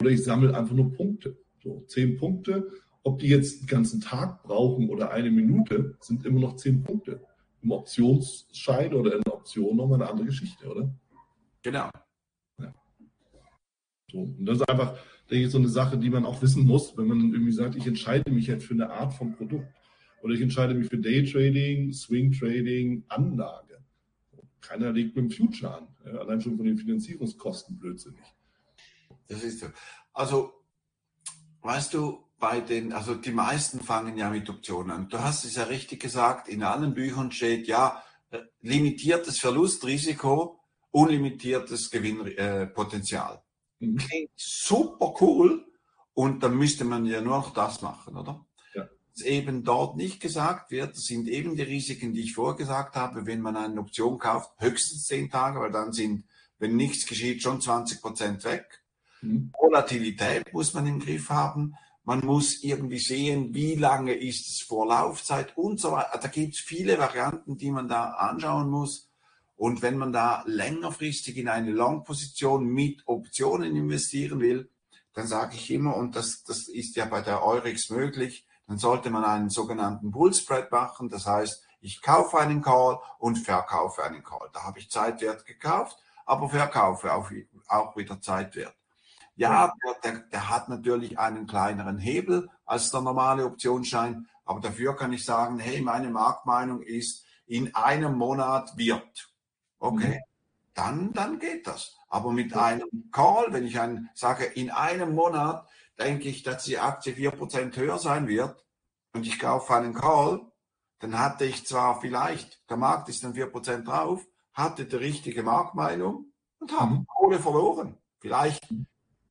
[0.00, 1.36] oder ich sammle einfach nur Punkte.
[1.62, 2.70] So, zehn Punkte,
[3.02, 7.20] ob die jetzt den ganzen Tag brauchen oder eine Minute, sind immer noch zehn Punkte.
[7.62, 10.94] Im Optionsschein oder in der Option nochmal eine andere Geschichte, oder?
[11.62, 11.90] Genau.
[12.60, 12.74] Ja.
[14.10, 14.98] So, und das ist einfach,
[15.30, 17.86] denke ich, so eine Sache, die man auch wissen muss, wenn man irgendwie sagt, ich
[17.86, 19.68] entscheide mich jetzt für eine Art von Produkt
[20.22, 23.78] oder ich entscheide mich für Daytrading, Swing Trading, Anlage.
[24.60, 28.22] Keiner legt mit dem Future an, ja, allein schon von den Finanzierungskosten blödsinnig.
[29.28, 29.66] Das ist so.
[30.12, 30.52] Also,
[31.62, 35.08] weißt du, bei den, also die meisten fangen ja mit Optionen an.
[35.08, 38.02] Du hast es ja richtig gesagt, in allen Büchern steht ja
[38.60, 40.60] limitiertes Verlustrisiko,
[40.90, 43.42] unlimitiertes Gewinnpotenzial.
[43.78, 43.96] Mhm.
[43.96, 45.64] Klingt super cool
[46.14, 48.46] und dann müsste man ja nur noch das machen, oder?
[48.74, 48.88] Ja.
[49.24, 53.26] eben dort nicht gesagt wird, das sind eben die Risiken, die ich vorher gesagt habe,
[53.26, 56.24] wenn man eine Option kauft, höchstens zehn Tage, weil dann sind,
[56.58, 58.82] wenn nichts geschieht, schon 20 Prozent weg.
[59.22, 59.52] Mhm.
[59.58, 61.74] Volatilität muss man im Griff haben.
[62.04, 66.18] Man muss irgendwie sehen, wie lange ist es vor Laufzeit und so weiter.
[66.22, 69.05] Da gibt es viele Varianten, die man da anschauen muss.
[69.56, 74.70] Und wenn man da längerfristig in eine Long-Position mit Optionen investieren will,
[75.14, 79.10] dann sage ich immer, und das, das ist ja bei der Eurex möglich, dann sollte
[79.10, 81.08] man einen sogenannten Bull Spread machen.
[81.08, 84.50] Das heißt, ich kaufe einen Call und verkaufe einen Call.
[84.52, 85.96] Da habe ich Zeitwert gekauft,
[86.26, 87.30] aber verkaufe auch,
[87.68, 88.74] auch wieder Zeitwert.
[89.36, 94.96] Ja, der, der, der hat natürlich einen kleineren Hebel als der normale Optionsschein, aber dafür
[94.96, 99.28] kann ich sagen, hey, meine Marktmeinung ist, in einem Monat wird.
[99.78, 100.20] Okay, mhm.
[100.74, 101.96] dann, dann geht das.
[102.08, 105.68] Aber mit einem Call, wenn ich einen, sage, in einem Monat
[105.98, 108.64] denke ich, dass die Aktie 4% höher sein wird
[109.12, 110.40] und ich kaufe einen Call,
[110.98, 116.32] dann hatte ich zwar vielleicht, der Markt ist dann 4% drauf, hatte die richtige Marktmeinung
[116.58, 117.06] und habe mhm.
[117.06, 117.98] Kohle verloren.
[118.18, 118.66] Vielleicht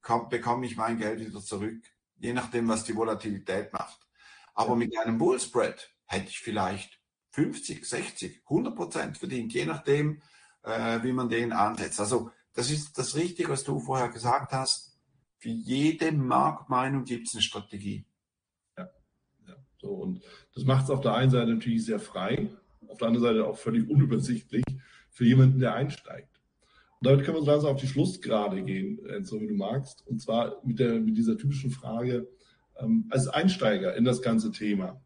[0.01, 1.81] kann, bekomme ich mein Geld wieder zurück,
[2.17, 3.99] je nachdem, was die Volatilität macht.
[4.53, 10.21] Aber mit einem Bullspread hätte ich vielleicht 50, 60, 100% verdient, je nachdem,
[10.65, 11.99] äh, wie man den ansetzt.
[11.99, 14.97] Also das ist das Richtige, was du vorher gesagt hast.
[15.37, 18.05] Für jede Marktmeinung gibt es eine Strategie.
[18.77, 18.89] Ja,
[19.47, 19.55] ja.
[19.77, 20.21] So, und
[20.53, 22.49] das macht es auf der einen Seite natürlich sehr frei,
[22.87, 24.63] auf der anderen Seite auch völlig unübersichtlich
[25.11, 26.41] für jemanden, der einsteigt.
[26.99, 30.07] Und damit können wir so langsam auf die Schlussgrade gehen, Enzo, wie du magst.
[30.07, 32.27] Und zwar mit, der, mit dieser typischen Frage,
[32.79, 35.01] ähm, als Einsteiger in das ganze Thema,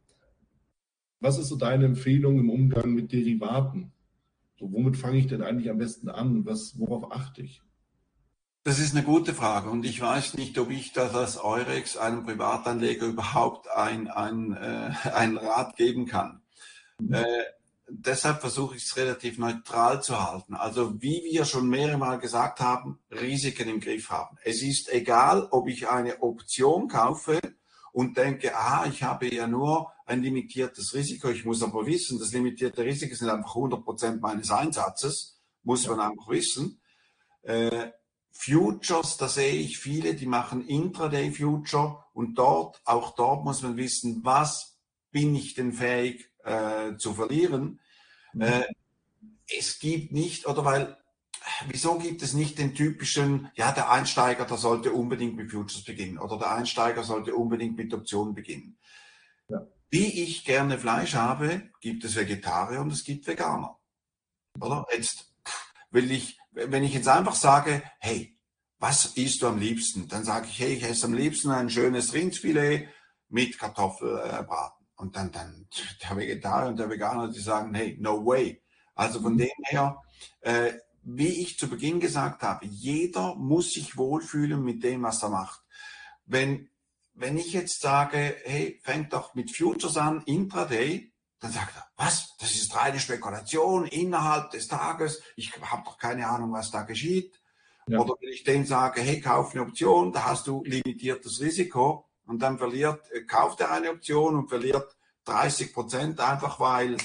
[1.20, 3.92] was ist so deine Empfehlung im Umgang mit Derivaten?
[4.60, 6.46] So, womit fange ich denn eigentlich am besten an?
[6.46, 7.62] Was, worauf achte ich?
[8.64, 12.26] Das ist eine gute Frage und ich weiß nicht, ob ich das als Eurex einem
[12.26, 16.42] Privatanleger überhaupt ein, ein, äh, einen Rat geben kann.
[17.00, 17.14] Mhm.
[17.14, 17.26] Äh,
[17.88, 20.56] deshalb versuche ich es relativ neutral zu halten.
[20.56, 24.38] Also wie wir schon mehrere Mal gesagt haben, Risiken im Griff haben.
[24.44, 27.40] Es ist egal, ob ich eine Option kaufe
[28.00, 31.28] und denke, aha, ich habe ja nur ein limitiertes Risiko.
[31.28, 36.00] Ich muss aber wissen, das limitierte Risiko sind einfach 100 Prozent meines Einsatzes, muss man
[36.00, 36.80] einfach wissen.
[37.42, 37.90] Äh,
[38.32, 43.76] Futures, da sehe ich viele, die machen Intraday Future und dort, auch dort muss man
[43.76, 44.80] wissen, was
[45.12, 47.82] bin ich denn fähig äh, zu verlieren.
[48.32, 48.42] Mhm.
[48.44, 48.66] Äh,
[49.58, 50.98] es gibt nicht, oder weil
[51.68, 56.18] wieso gibt es nicht den typischen, ja, der Einsteiger, der sollte unbedingt mit Futures beginnen
[56.18, 58.78] oder der Einsteiger sollte unbedingt mit Optionen beginnen.
[59.48, 59.66] Ja.
[59.90, 63.80] Wie ich gerne Fleisch habe, gibt es Vegetarier und es gibt Veganer.
[64.60, 64.86] Oder?
[64.92, 65.34] Jetzt
[65.92, 68.38] will ich, wenn ich jetzt einfach sage, hey,
[68.78, 70.08] was isst du am liebsten?
[70.08, 72.88] Dann sage ich, hey, ich esse am liebsten ein schönes Rindsfilet
[73.30, 74.86] mit Kartoffelbraten.
[74.96, 75.68] Und dann, dann
[76.04, 78.62] der Vegetarier und der Veganer, die sagen, hey, no way.
[78.96, 79.98] Also von dem her,
[80.42, 80.74] äh,
[81.04, 85.62] wie ich zu Beginn gesagt habe, jeder muss sich wohlfühlen mit dem, was er macht.
[86.26, 86.70] Wenn,
[87.14, 92.36] wenn ich jetzt sage, hey, fängt doch mit Futures an, Intraday, dann sagt er, was?
[92.38, 95.22] Das ist reine Spekulation innerhalb des Tages.
[95.36, 97.40] Ich habe doch keine Ahnung, was da geschieht.
[97.88, 98.00] Ja.
[98.00, 102.40] Oder wenn ich dem sage, hey, kauf eine Option, da hast du limitiertes Risiko und
[102.42, 104.96] dann verliert, äh, kauft er eine Option und verliert
[105.26, 106.98] 30 Prozent einfach, weil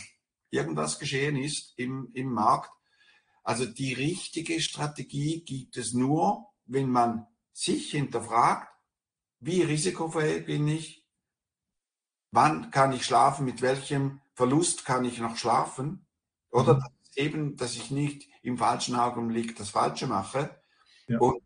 [0.50, 2.70] irgendwas geschehen ist im, im Markt
[3.44, 8.68] also die richtige Strategie gibt es nur, wenn man sich hinterfragt,
[9.38, 11.04] wie risikofähig bin ich,
[12.30, 16.06] wann kann ich schlafen, mit welchem Verlust kann ich noch schlafen
[16.50, 16.82] oder mhm.
[17.16, 20.58] eben, dass ich nicht im falschen Augenblick das Falsche mache.
[21.06, 21.18] Ja.
[21.18, 21.42] Und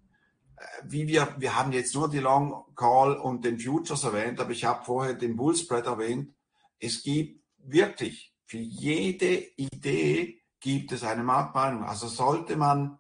[0.57, 4.53] äh, wie wir, wir haben jetzt nur die Long Call und den Futures erwähnt, aber
[4.53, 6.33] ich habe vorher den Bull Spread erwähnt.
[6.79, 11.85] Es gibt wirklich für jede Idee gibt es eine Marktmeinung.
[11.85, 12.99] Also sollte man,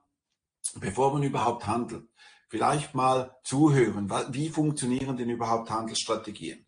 [0.74, 2.08] bevor man überhaupt handelt,
[2.48, 6.66] vielleicht mal zuhören, wie funktionieren denn überhaupt Handelsstrategien?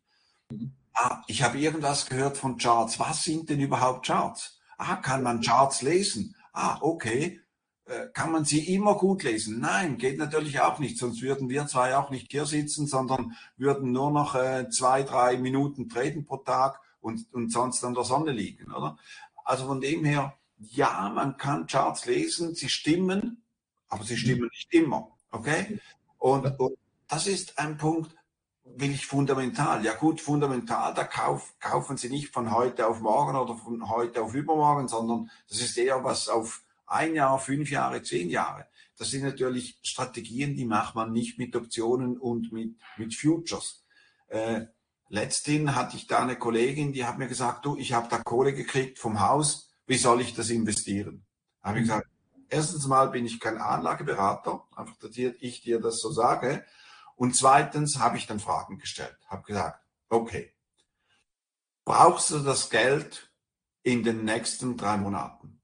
[0.94, 2.98] Ah, ich habe irgendwas gehört von Charts.
[2.98, 4.58] Was sind denn überhaupt Charts?
[4.76, 6.34] Ah, kann man Charts lesen?
[6.52, 7.40] Ah, okay.
[7.84, 9.60] Äh, kann man sie immer gut lesen?
[9.60, 10.98] Nein, geht natürlich auch nicht.
[10.98, 15.36] Sonst würden wir zwei auch nicht hier sitzen, sondern würden nur noch äh, zwei, drei
[15.38, 18.98] Minuten treten pro Tag und, und sonst an der Sonne liegen, oder?
[19.44, 23.42] Also von dem her, ja, man kann Charts lesen, sie stimmen,
[23.88, 24.50] aber sie stimmen mhm.
[24.52, 25.16] nicht immer.
[25.30, 25.80] Okay?
[26.18, 26.76] Und, und
[27.08, 28.14] das ist ein Punkt,
[28.64, 29.84] will ich fundamental.
[29.84, 34.22] Ja gut, fundamental, da kauf, kaufen Sie nicht von heute auf morgen oder von heute
[34.22, 38.66] auf übermorgen, sondern das ist eher was auf ein Jahr, fünf Jahre, zehn Jahre.
[38.96, 43.84] Das sind natürlich Strategien, die macht man nicht mit Optionen und mit, mit Futures.
[44.28, 44.66] Äh,
[45.08, 48.52] letzthin hatte ich da eine Kollegin, die hat mir gesagt, du, ich habe da Kohle
[48.52, 51.26] gekriegt vom Haus, wie soll ich das investieren?
[51.64, 52.06] Habe ich gesagt,
[52.48, 56.64] erstens mal bin ich kein Anlageberater, einfach, dass ich dir das so sage.
[57.16, 60.54] Und zweitens habe ich dann Fragen gestellt, habe gesagt, okay,
[61.84, 63.32] brauchst du das Geld
[63.82, 65.60] in den nächsten drei Monaten?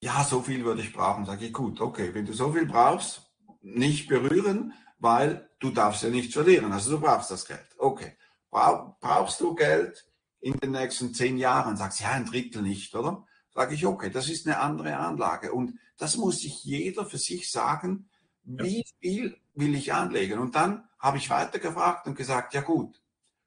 [0.00, 1.24] Ja, so viel würde ich brauchen.
[1.24, 3.22] Sage ich, gut, okay, wenn du so viel brauchst,
[3.62, 6.70] nicht berühren, weil du darfst ja nichts verlieren.
[6.72, 7.74] Also du brauchst das Geld.
[7.78, 8.18] Okay.
[8.50, 10.04] Brauchst du Geld
[10.44, 11.76] in den nächsten zehn Jahren?
[11.76, 13.26] Sagst ja, ein Drittel nicht, oder?
[13.54, 15.52] Sage ich, okay, das ist eine andere Anlage.
[15.52, 18.08] Und das muss sich jeder für sich sagen,
[18.42, 20.38] wie viel will ich anlegen?
[20.38, 23.00] Und dann habe ich weitergefragt und gesagt, ja gut,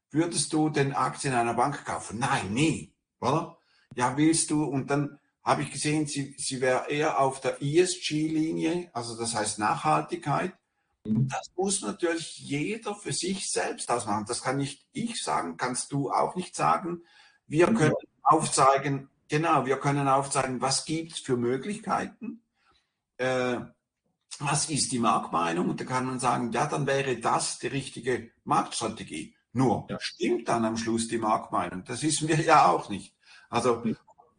[0.09, 2.17] würdest du den Aktien einer Bank kaufen?
[2.17, 3.57] Nein, nie, oder?
[3.95, 4.63] Ja, willst du?
[4.63, 9.59] Und dann habe ich gesehen, sie, sie wäre eher auf der ESG-Linie, also das heißt
[9.59, 10.53] Nachhaltigkeit.
[11.07, 11.27] Mhm.
[11.29, 14.25] Das muss natürlich jeder für sich selbst ausmachen.
[14.27, 17.03] Das kann nicht ich sagen, kannst du auch nicht sagen.
[17.47, 22.43] Wir können aufzeigen, genau, wir können aufzeigen, was gibt es für Möglichkeiten,
[23.17, 23.59] äh,
[24.39, 28.31] was ist die Marktmeinung und da kann man sagen, ja, dann wäre das die richtige
[28.43, 29.35] Marktstrategie.
[29.53, 29.97] Nur ja.
[29.99, 31.83] stimmt dann am Schluss die Marktmeinung?
[31.85, 33.15] Das wissen wir ja auch nicht.
[33.49, 33.83] Also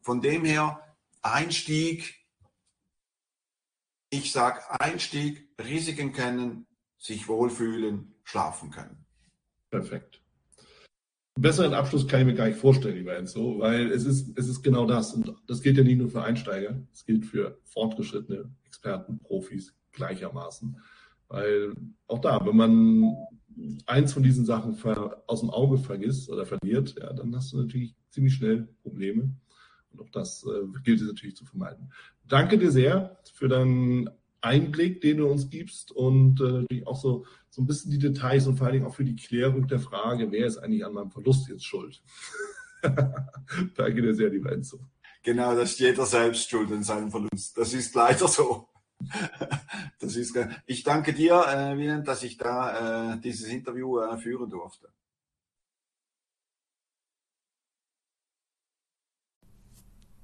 [0.03, 0.81] von dem her
[1.23, 2.14] Einstieg,
[4.11, 6.67] ich sage Einstieg, Risiken kennen,
[6.99, 9.05] sich wohlfühlen, schlafen können.
[9.71, 10.23] Perfekt
[11.41, 14.63] besseren Abschluss kann ich mir gar nicht vorstellen, lieber Enzo, weil es ist, es ist
[14.63, 15.15] genau das.
[15.15, 20.81] Und das gilt ja nicht nur für Einsteiger, es gilt für fortgeschrittene Experten, Profis gleichermaßen.
[21.29, 21.75] Weil
[22.07, 23.17] auch da, wenn man
[23.87, 24.77] eins von diesen Sachen
[25.27, 29.35] aus dem Auge vergisst oder verliert, ja, dann hast du natürlich ziemlich schnell Probleme.
[29.91, 31.93] Und auch das äh, gilt es natürlich zu vermeiden.
[32.27, 37.26] Danke dir sehr für deinen Einblick, den du uns gibst und äh, natürlich auch so,
[37.51, 40.30] so ein bisschen die Details und vor allen Dingen auch für die Klärung der Frage,
[40.30, 42.03] wer ist eigentlich an meinem Verlust jetzt schuld?
[42.82, 44.78] Danke dir sehr, lieber Enzo.
[45.22, 47.59] Genau, das ist jeder selbst schuld an seinem Verlust.
[47.59, 48.68] Das ist leider so.
[50.01, 50.36] Das ist,
[50.66, 54.89] ich danke dir, äh, Wilhelm, dass ich da äh, dieses Interview äh, führen durfte.